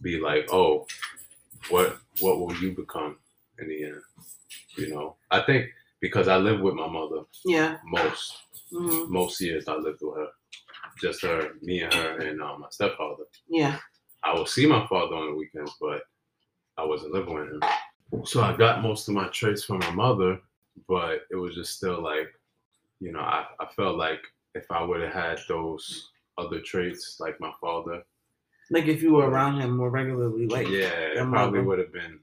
[0.00, 0.86] be like, oh,
[1.70, 3.18] what what will you become
[3.58, 4.00] in the end?
[4.78, 5.70] You know, I think
[6.02, 7.78] because I live with my mother Yeah.
[7.86, 8.42] most
[8.72, 9.08] Mhm.
[9.08, 10.28] most years, I lived with her,
[11.00, 13.24] just her, me and her, and uh, my stepfather.
[13.48, 13.80] Yeah.
[14.24, 16.02] I would see my father on the weekends, but
[16.78, 17.62] I wasn't living with him.
[18.26, 20.40] So I got most of my traits from my mother,
[20.88, 22.28] but it was just still like,
[23.00, 24.22] you know, I, I felt like
[24.54, 28.04] if I would have had those other traits like my father,
[28.70, 30.88] Like if you were around him more regularly, like yeah,
[31.18, 32.20] it probably would have been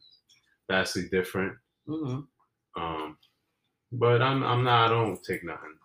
[0.70, 1.58] vastly different.
[1.88, 2.28] Mhm.
[2.76, 3.18] Um,
[3.92, 4.88] but I'm I'm not.
[4.88, 5.78] I don't take nothing.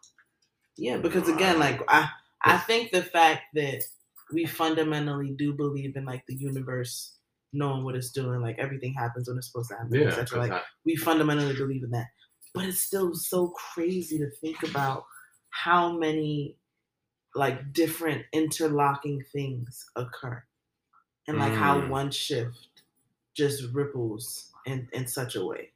[0.76, 2.10] Yeah, because again, like I
[2.42, 3.82] I think the fact that
[4.32, 7.16] we fundamentally do believe in like the universe
[7.52, 10.38] knowing what it's doing, like everything happens when it's supposed to happen, Yeah, etc.
[10.40, 12.08] Like I- we fundamentally believe in that.
[12.52, 15.04] But it's still so crazy to think about
[15.50, 16.58] how many
[17.34, 20.44] like different interlocking things occur.
[21.28, 21.88] And like how Mm.
[21.90, 22.82] one shift
[23.34, 25.73] just ripples in, in such a way.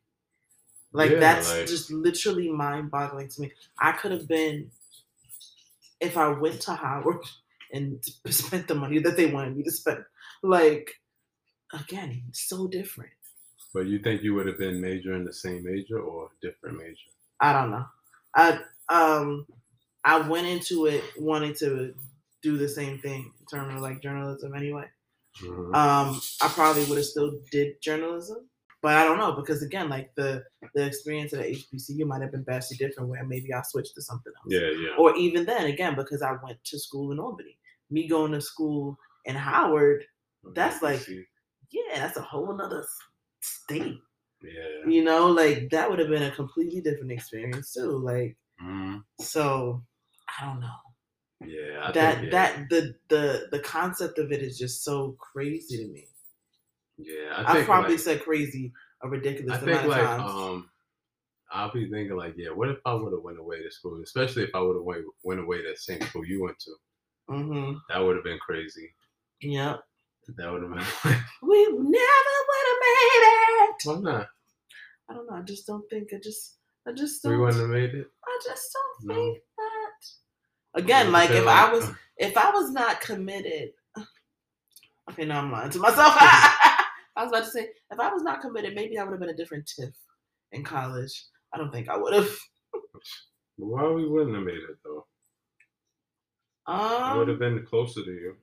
[0.92, 3.52] Like Yeah, that's like- just literally mind boggling to me.
[3.78, 4.70] I could have been
[6.00, 7.24] if I went to Howard
[7.72, 10.04] and spent the money that they wanted me to spend.
[10.42, 11.00] Like
[11.72, 13.12] again, so different.
[13.74, 17.10] but you think you would have been majoring the same major or different major?
[17.40, 17.86] I don't know.
[18.34, 19.46] I um
[20.04, 21.94] I went into it wanting to
[22.42, 24.86] do the same thing in terms of like journalism anyway.
[25.42, 25.74] Mhm.
[25.74, 28.47] Um I probably would have still did journalism.
[28.80, 32.44] But I don't know because again, like the the experience at HBCU might have been
[32.44, 34.46] vastly different where maybe I switched to something else.
[34.48, 34.94] yeah, yeah.
[34.98, 37.58] Or even then, again, because I went to school in Albany.
[37.90, 40.04] Me going to school in Howard,
[40.54, 41.06] that's like-
[41.70, 42.84] yeah, that's a whole nother
[43.40, 43.98] state.
[44.42, 44.86] yeah.
[44.86, 47.98] You know, like that would have been a completely different experience too.
[47.98, 49.02] Like Mhm.
[49.20, 49.82] so
[50.40, 50.76] I don't know.
[51.44, 52.30] Yeah, I that think, yeah.
[52.30, 56.06] that the the the concept of it is just so crazy to me.
[56.98, 58.72] Yeah, I I probably like, said crazy
[59.02, 60.30] a ridiculous I amount think of like times.
[60.30, 60.70] um,
[61.52, 64.42] I'll be thinking like, yeah, what if I would have went away to school, especially
[64.44, 66.70] if I would have went went away to the same school you went to.
[67.30, 67.76] mm-hmm.
[67.88, 68.92] That would have been crazy.
[69.40, 69.80] Yep.
[70.36, 73.76] That would have been like, We never would have made it.
[73.84, 74.28] why not?
[75.08, 75.36] I don't know.
[75.36, 76.08] I just don't think.
[76.12, 76.56] I just.
[76.86, 77.40] I just We don't.
[77.40, 78.06] wouldn't have made it.
[78.26, 79.32] I just don't No.
[79.32, 80.80] think that.
[80.82, 83.70] Again, like if I was if I was not committed.
[85.10, 86.14] Okay, now I'm lying to myself.
[87.18, 89.28] I was about to say if I was not committed, maybe I would have been
[89.28, 89.94] a different tiff
[90.52, 91.24] in college.
[91.52, 92.28] I don't think I would have.
[93.56, 95.06] why we wouldn't have made it though?
[96.66, 98.36] I would have Um, been closer to you.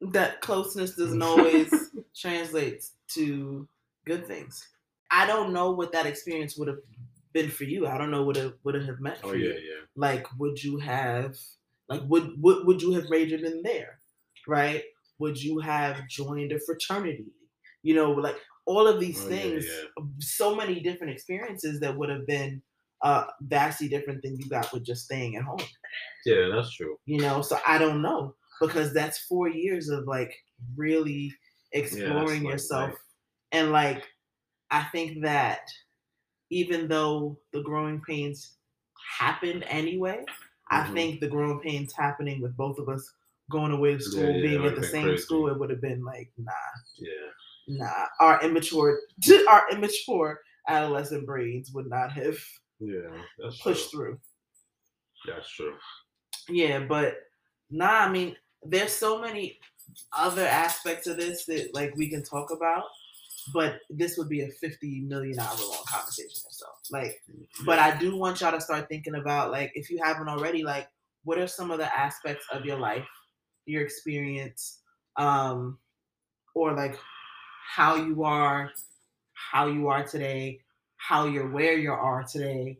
[0.00, 1.70] that closeness doesn't always
[2.16, 3.68] translate to
[4.04, 4.66] good things.
[5.10, 6.78] I don't know what that experience would have
[7.32, 7.86] been for you.
[7.86, 9.54] I don't know what it would have meant Oh for yeah, you.
[9.54, 9.84] yeah.
[9.96, 11.36] like would you have
[11.88, 13.98] like would would, would you have majored in there
[14.46, 14.82] right
[15.18, 17.26] would you have joined a fraternity
[17.82, 19.86] you know like all of these Oh, things yeah.
[20.18, 22.62] so many different experiences that would have been
[23.02, 25.58] uh vastly different than you got with just staying at home
[26.24, 26.98] Yeah, that's true.
[27.06, 30.32] you know so i don't know because that's four years of like
[30.76, 31.32] really
[31.72, 32.98] exploring like yourself life.
[33.52, 34.04] and like
[34.70, 35.60] i think that
[36.50, 38.58] even though the growing pains
[39.18, 40.24] happened anyway
[40.70, 40.94] i Mhm.
[40.94, 43.10] think the growing pains happening with both of us
[43.50, 45.18] going away to school Yeah, yeah, being at the same crazy.
[45.18, 46.52] school it would have been like nah
[46.98, 47.30] Yeah.
[47.68, 49.00] Nah our immature
[49.48, 52.38] our immature adolescent brains would not have
[52.80, 53.10] Yeah.
[53.42, 54.18] That's pushed true.
[55.24, 55.74] through That's true.
[56.48, 57.14] Yeah, but
[57.70, 59.58] nah, I mean, there's so many
[60.12, 62.84] other aspects of this that like we can talk about,
[63.52, 66.66] but this would be a 50 million hour long conversation or so.
[66.90, 67.20] Like,
[67.64, 70.88] but I do want y'all to start thinking about like if you haven't already, like,
[71.24, 73.06] what are some of the aspects of your life
[73.66, 74.80] your experience,
[75.16, 75.78] um,
[76.54, 76.98] or like
[77.62, 78.70] how you are,
[79.32, 80.60] how you are today,
[80.96, 82.78] how you're where you are today,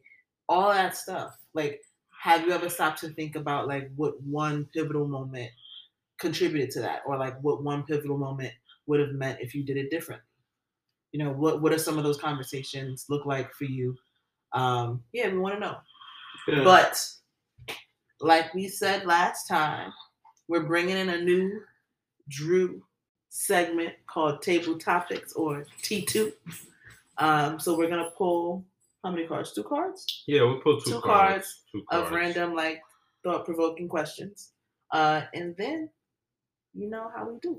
[0.49, 1.37] all that stuff.
[1.55, 1.81] Like,
[2.21, 5.51] have you ever stopped to think about like what one pivotal moment
[6.19, 8.53] contributed to that, or like what one pivotal moment
[8.87, 10.25] would have meant if you did it differently?
[11.13, 13.97] You know, what what are some of those conversations look like for you?
[14.53, 15.77] Um, yeah, we want to know.
[16.49, 16.65] Yeah.
[16.65, 17.05] But
[18.21, 19.93] like we said last time,
[20.49, 21.61] we're bringing in a new
[22.29, 22.83] Drew
[23.33, 26.33] segment called Table Topics or T2.
[27.17, 28.63] Um, so we're gonna pull
[29.03, 29.53] how many cards?
[29.53, 31.63] Two cards yeah, we'll put two, two cards.
[31.73, 32.15] Two of cards.
[32.15, 32.83] random like
[33.25, 34.53] thought provoking questions.
[34.93, 35.89] Uh, and then
[36.75, 37.59] you know how we do.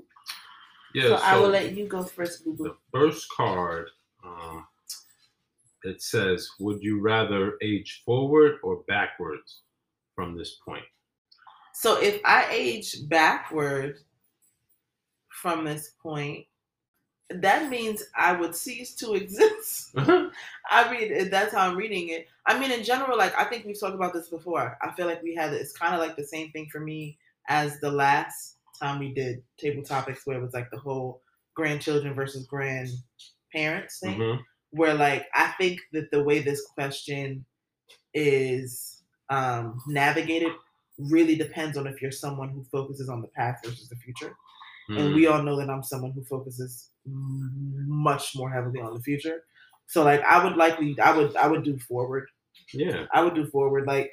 [0.94, 3.88] Yeah, so, I will let you go first, Boo the first card.
[4.24, 4.64] Um,
[5.82, 9.62] it says, "Would you rather age forward or backwards
[10.14, 10.84] from this point?"
[11.74, 13.98] So if I age backward
[15.34, 16.46] from this point,
[17.30, 19.90] that means I would cease to exist.
[19.96, 22.28] I mean, that's how I'm reading it.
[22.46, 24.78] I mean, in general, like I think we've talked about this before.
[24.82, 27.18] I feel like we had it's kind of like the same thing for me
[27.48, 31.22] as the last time we did table topics, where it was like the whole
[31.54, 34.18] grandchildren versus grandparents thing.
[34.18, 34.40] Mhm.
[34.70, 37.44] Where like I think that the way this question
[38.12, 40.52] is um, navigated
[40.98, 44.36] really depends on if you're someone who focuses on the past versus the future
[44.88, 45.14] and Mm.
[45.14, 49.44] we all know that I'm someone who focuses much more heavily on the future.
[49.86, 52.28] So like I would likely I would I would do forward.
[52.72, 54.10] yeah, I would do forward like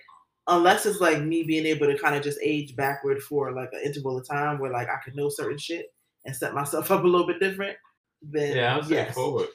[0.48, 3.82] unless it's like me being able to kind of just age backward for like an
[3.86, 5.88] interval of time where like I could know certain shit
[6.26, 7.78] and set myself up a little bit different.
[8.22, 8.76] Then yeah.
[8.76, 9.14] I'll say yes.
[9.16, 9.48] forward.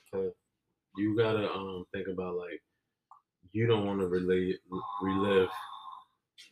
[0.97, 2.63] You gotta um think about like
[3.53, 4.57] you don't want to relive
[5.03, 5.49] relive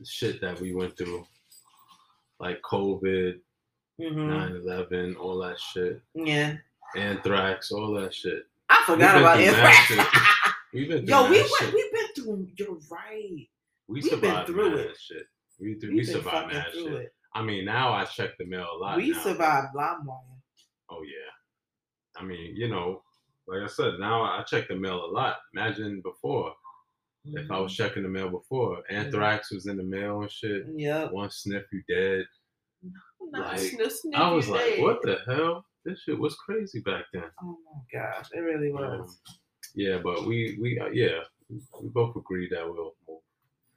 [0.05, 1.25] shit that we went through,
[2.41, 3.41] like COVID,
[4.01, 4.63] Mhm.
[4.65, 6.57] 9/11, all that shit, Yeah,
[6.97, 8.47] anthrax, all that shit.
[8.69, 9.89] I forgot about anthrax.
[10.73, 11.75] We've been through Yo, we went, shit.
[11.75, 12.49] we've been through.
[12.57, 13.49] You're right.
[13.87, 14.97] We we've been through it.
[14.99, 15.27] shit.
[15.61, 16.93] We, th- We've we been survived through shit.
[17.03, 17.15] it.
[17.33, 18.97] I mean, now I check the mail a lot.
[18.97, 19.23] We now.
[19.23, 20.19] survived LimeWire.
[20.91, 21.31] Oh yeah.
[22.21, 23.03] I mean, you know,
[23.47, 25.37] like I said, now I check the mail a lot.
[25.55, 26.53] Imagine before,
[27.27, 27.83] if I was Mm-hmm.
[27.85, 30.65] checking the mail before, anthrax was in the mail and shit.
[30.75, 31.05] Yeah.
[31.11, 32.25] One sniff, you dead.
[33.41, 34.83] Like, I was like, dead.
[34.83, 35.65] what the hell?
[35.85, 37.25] This shit was crazy back then.
[37.43, 39.01] Oh my gosh, it really was.
[39.01, 39.37] Um,
[39.75, 41.21] yeah, but we we uh, yeah,
[41.51, 43.21] we both agreed that we'll move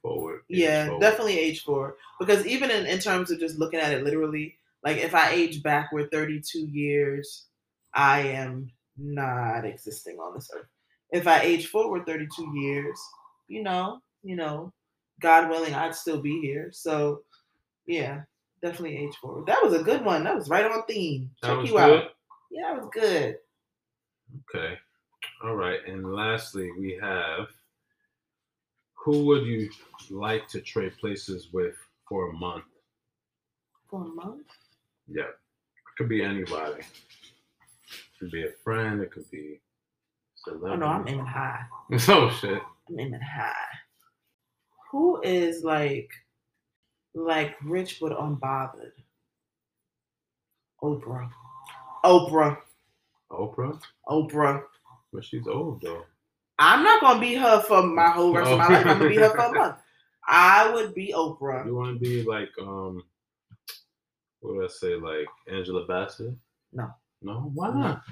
[0.02, 0.42] forward.
[0.48, 1.00] yeah, forward.
[1.00, 1.94] definitely age forward.
[2.18, 5.62] Because even in, in terms of just looking at it literally, like if I age
[5.62, 7.46] backward 32 years,
[7.94, 10.66] I am not existing on this earth.
[11.10, 13.00] If I age forward 32 years,
[13.48, 14.72] you know, you know,
[15.20, 16.70] God willing, I'd still be here.
[16.72, 17.22] So
[17.86, 18.22] yeah,
[18.62, 19.46] definitely age forward.
[19.46, 20.24] That was a good one.
[20.24, 21.30] That was right on theme.
[21.42, 22.00] That Check you good?
[22.00, 22.10] out.
[22.50, 23.36] Yeah, that was good.
[24.54, 24.74] Okay.
[25.42, 25.80] All right.
[25.86, 27.48] And lastly, we have
[28.94, 29.70] who would you
[30.10, 31.76] like to trade places with
[32.08, 32.64] for a month?
[33.88, 34.46] For a month?
[35.06, 35.22] Yeah.
[35.22, 36.80] It could be anybody.
[36.80, 39.00] It could be a friend.
[39.00, 39.60] It could be
[40.46, 41.62] Oh no, I'm aiming high.
[42.08, 42.62] oh shit.
[42.88, 43.52] I'm aiming high.
[44.90, 46.10] Who is like
[47.18, 48.92] like rich but unbothered?
[50.82, 51.30] Oprah.
[52.04, 52.58] Oprah.
[53.30, 53.80] Oprah?
[54.08, 54.62] Oprah.
[55.12, 56.04] But she's old though.
[56.58, 58.86] I'm not gonna be her for my whole rest of my life.
[58.86, 59.76] I'm gonna be her for a month.
[60.26, 61.64] I would be Oprah.
[61.66, 63.02] You want to be like um,
[64.40, 64.94] what do I say?
[64.94, 66.34] Like Angela Bassett?
[66.72, 66.90] No.
[67.22, 67.50] No.
[67.54, 68.02] Why not?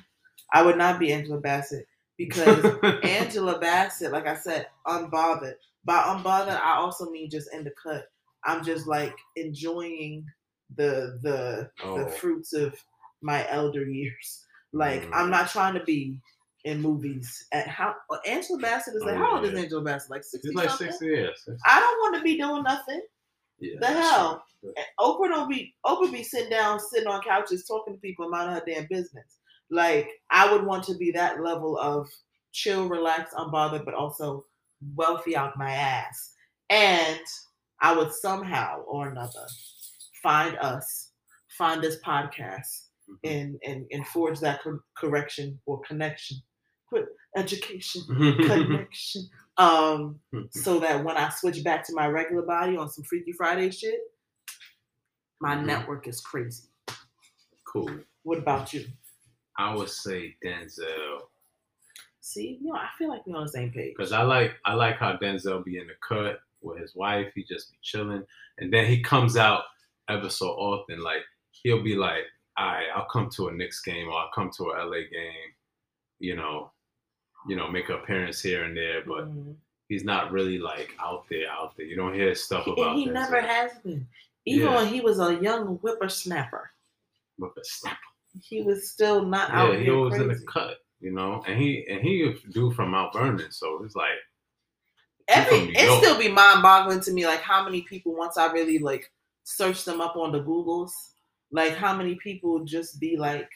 [0.53, 1.87] I would not be Angela Bassett
[2.17, 2.65] because
[3.03, 5.55] Angela Bassett, like I said, unbothered.
[5.85, 8.11] By unbothered, I also mean just in the cut.
[8.47, 10.25] I'm just like enjoying
[10.77, 11.99] the the Oh.
[12.05, 12.75] the fruits of
[13.23, 14.45] my elder years.
[14.73, 15.11] Like Mm.
[15.15, 16.21] I'm not trying to be
[16.65, 17.47] in movies.
[17.53, 17.95] At how
[18.27, 19.53] Angela Bassett is like Oh, how old yeah.
[19.53, 20.11] is Angela Bassett?
[20.11, 21.15] Like sixty She's like sixty.
[21.67, 23.03] I don't want to be doing nothing.
[23.59, 23.77] Yeah.
[23.81, 24.45] The hell?
[24.61, 24.73] true.
[24.77, 28.55] And Oprah don't be Oprah be sitting down, sitting on couches, talking to people, minding
[28.57, 29.39] her damn business.
[29.71, 32.09] Like I would want to be that level of
[32.53, 34.45] chill, relaxed, unbothered, but also
[34.95, 36.33] wealthy out my ass.
[36.71, 37.21] And
[37.81, 39.47] I would somehow or another
[40.23, 41.13] find us,
[41.59, 43.19] find this podcast, Mhm.
[43.25, 46.39] and and and forge that cor- correction or connection,
[46.91, 47.07] Put
[47.37, 48.43] education Mm-hmm.
[48.47, 49.23] connection.
[49.59, 50.21] Um,
[50.51, 54.01] so that when I switch back to my regular body on some Freaky Friday shit,
[55.41, 55.65] my Mhm.
[55.67, 56.69] network is crazy.
[57.65, 57.91] cool.
[58.23, 58.87] What about you?
[59.59, 61.29] I would say Denzel
[62.21, 63.95] See, you know, I feel like we're on the same page.
[63.97, 67.33] because I like I like how Denzel be in the cut with his wife.
[67.35, 68.25] He just be chilling,
[68.59, 69.65] and then he comes out
[70.09, 71.01] ever so often.
[71.03, 72.25] Like he'll be like,
[72.57, 75.53] "All right, I'll come to a Knicks game or I'll come to a LA game,"
[76.19, 76.73] you know,
[77.49, 79.57] you know, make an appearance here and there, but Mhm.
[79.89, 81.87] he's not really like out there, out there.
[81.87, 83.13] You don't hear stuff about And he that.
[83.13, 84.07] never has been.
[84.45, 84.77] Even Yeah.
[84.77, 86.71] when he was a young whippersnapper,
[87.63, 87.99] snap.
[88.43, 90.23] he was still not out Yeah, he was crazy.
[90.25, 93.83] in the cut, you know, and he and he a dude from Mount Vernon, so
[93.85, 94.19] it's like,
[95.29, 98.79] Every it still be mind boggling to me, like how many people once I really
[98.79, 99.11] like
[99.45, 100.93] search them up on the Googles,
[101.51, 103.49] like how many people just be like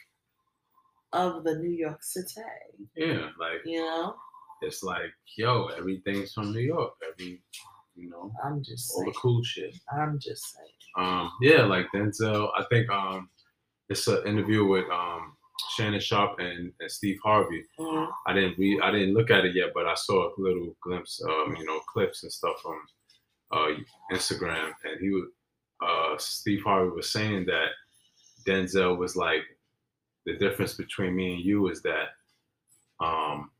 [1.13, 2.41] of the New York City,
[2.95, 4.15] yeah, like you know?
[4.61, 7.41] it's like, yo, everything's from New York, every,
[7.95, 9.75] you know, I'm just all the cool shit.
[9.91, 10.67] I'm just saying.
[10.97, 12.49] Um, yeah, like Denzel.
[12.57, 13.29] I think um,
[13.89, 15.33] it's an interview with um
[15.75, 17.65] Shannon Sharpe and, and Steve Harvey.
[17.79, 18.09] Mhm.
[18.25, 21.21] I didn't read, I didn't look at it yet, but I saw a little glimpse,
[21.23, 22.79] um, you know, clips and stuff from
[23.51, 23.75] uh
[24.13, 25.25] Instagram, and he was,
[25.85, 27.69] uh, Steve Harvey was saying that
[28.45, 29.43] Denzel was like,
[30.25, 32.09] the difference between me and you is that,
[32.99, 33.51] um,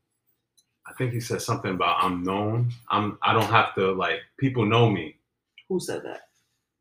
[0.86, 2.70] I think he said something about I'm known.
[2.88, 5.16] I'm I don't have to like people know me.
[5.68, 6.22] Who said that?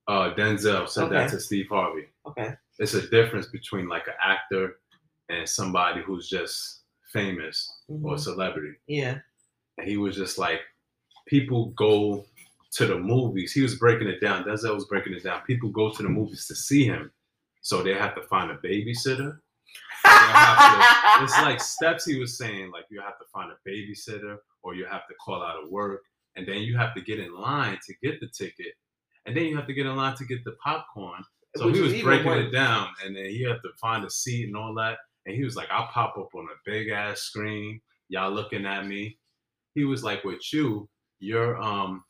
[0.07, 2.07] Uh, Denzel said that to Steve Harvey.
[2.25, 2.55] Okay.
[2.79, 4.79] It's a difference between like an actor
[5.31, 8.19] and somebody who's just famous or a Mhm.
[8.19, 8.75] celebrity.
[8.87, 9.19] Yeah.
[9.77, 10.61] And he was just like,
[11.27, 12.25] people go
[12.71, 13.51] to the movies.
[13.53, 14.43] He was breaking it down.
[14.43, 15.41] Denzel was breaking it down.
[15.45, 17.11] People go to the movies to see him,
[17.61, 19.39] so they have to find a babysitter.
[20.03, 24.73] to- It's like steps he was saying, like you have to find a babysitter or
[24.75, 26.01] you have to call out of work,
[26.35, 28.73] and then you have to get in line to get the ticket,
[29.25, 31.23] and then you have to get in line to get the popcorn.
[31.55, 34.45] So Which he was breaking it down, and then he had to find a seat
[34.47, 34.97] and all that.
[35.25, 37.79] And he was like, "I'll pop up on a big ass screen.
[38.09, 39.17] Y'all looking at me."
[39.75, 42.03] He was like, "With you, you're um,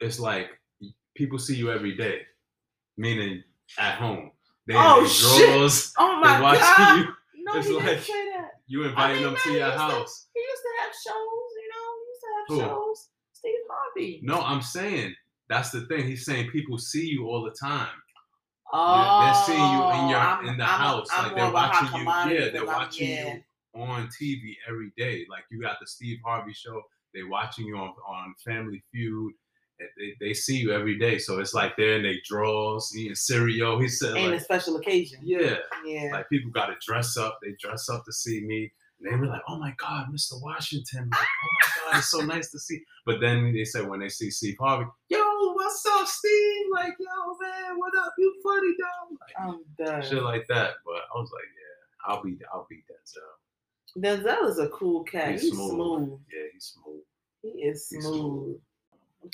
[0.00, 0.48] it's like
[1.16, 2.20] people see you every day,
[2.96, 3.42] meaning
[3.78, 4.30] at home.
[4.66, 4.98] They in Oh,
[5.48, 6.98] drawers, Oh my watching god.
[6.98, 7.04] you.
[7.44, 8.50] No, It's he like- didn't say that.
[8.66, 10.26] You I inviting mean, them man, to your used to- house.
[10.34, 11.88] He used to have shows, you know.
[11.98, 12.60] He used to have Who?
[12.76, 13.08] shows.
[13.32, 14.20] Steve Harvey.
[14.22, 15.14] No, I'm saying
[15.48, 16.06] that's the thing.
[16.06, 17.88] He's saying people see you all the time.
[18.72, 21.54] Oh, they're seeing you in your I'm- in the I'm- house, I'm like they're of
[21.54, 22.38] a hot watching you.
[22.38, 23.34] Yeah, they're watching yeah.
[23.34, 25.26] you on TV every day.
[25.30, 26.82] Like you got the Steve Harvey show.
[27.14, 29.32] They're watching you on, on Family Feud.
[29.96, 33.80] They, they see you every day, so it's like they're in their drawers eating cereal.
[33.80, 35.20] He said, Ain't a special occasion.
[35.22, 35.54] yeah,
[35.84, 36.10] Yeah.
[36.12, 37.38] like people got to dress up.
[37.42, 38.72] They dress up to see me.
[39.00, 40.40] And they were like, "Oh my God, Mr.
[40.42, 41.08] Washington!
[41.10, 41.48] Like, oh
[41.86, 44.56] my God, it's so nice to see." But then they said when they see Steve
[44.58, 45.18] Harvey, "Yo,
[45.54, 46.66] what's up, Steve?
[46.72, 48.12] Like, yo, man, what up?
[48.18, 49.60] You funny dog?" Like, I'm
[50.00, 50.02] done.
[50.02, 50.74] shit like that.
[50.84, 54.02] But I was like, "Yeah, I'll be, I'll be Denzel.
[54.02, 55.32] Denzel is a cool cat.
[55.32, 56.18] He's, smooth.
[56.32, 57.02] Yeah, he's smooth."
[57.42, 58.58] He is He's smooth.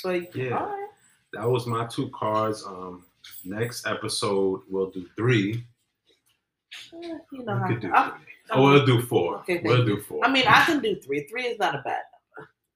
[0.03, 0.51] But Yeah.
[0.51, 0.89] right.
[1.33, 2.65] That was my two cards.
[2.67, 3.05] Um,
[3.45, 5.65] next episode we'll do three.
[6.93, 6.99] Eh,
[7.33, 8.17] You know We how
[8.51, 9.38] Oh, we'll do four.
[9.38, 10.24] Okay, we'll do four.
[10.24, 11.26] I mean, I can do three.
[11.28, 12.03] Three is not a bad.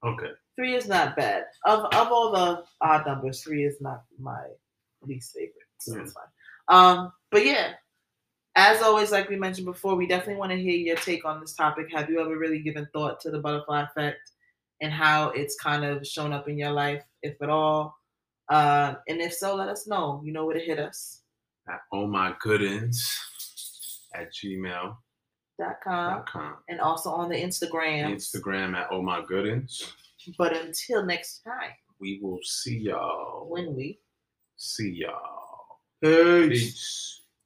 [0.02, 0.22] Number.
[0.22, 0.32] Okay.
[0.56, 1.44] Three is not bad.
[1.64, 4.42] Of of all the odd numbers, three is not my
[5.02, 5.52] least favorite.
[5.80, 6.24] So it's fine.
[6.68, 7.72] Um, but yeah,
[8.56, 11.54] as always, like we mentioned before, we definitely want to hear your take on this
[11.54, 11.86] topic.
[11.92, 14.32] Have you ever really given thought to the butterfly effect
[14.80, 17.96] and how it's kind of shown up in your life, if at all?
[18.48, 20.22] Uh, and if so, let us know.
[20.24, 21.22] You know where to hit us.
[21.68, 22.96] At oh my goodens
[24.14, 24.96] at gmail.com.
[25.58, 28.14] Dot com and also on the Instagram.
[28.14, 29.92] Instagram at oh my goodens.
[30.38, 33.48] But until next time, We will see y'all.
[33.48, 33.98] when we
[34.56, 35.80] See y'all.
[36.02, 36.48] Peace.
[36.48, 37.17] Peace.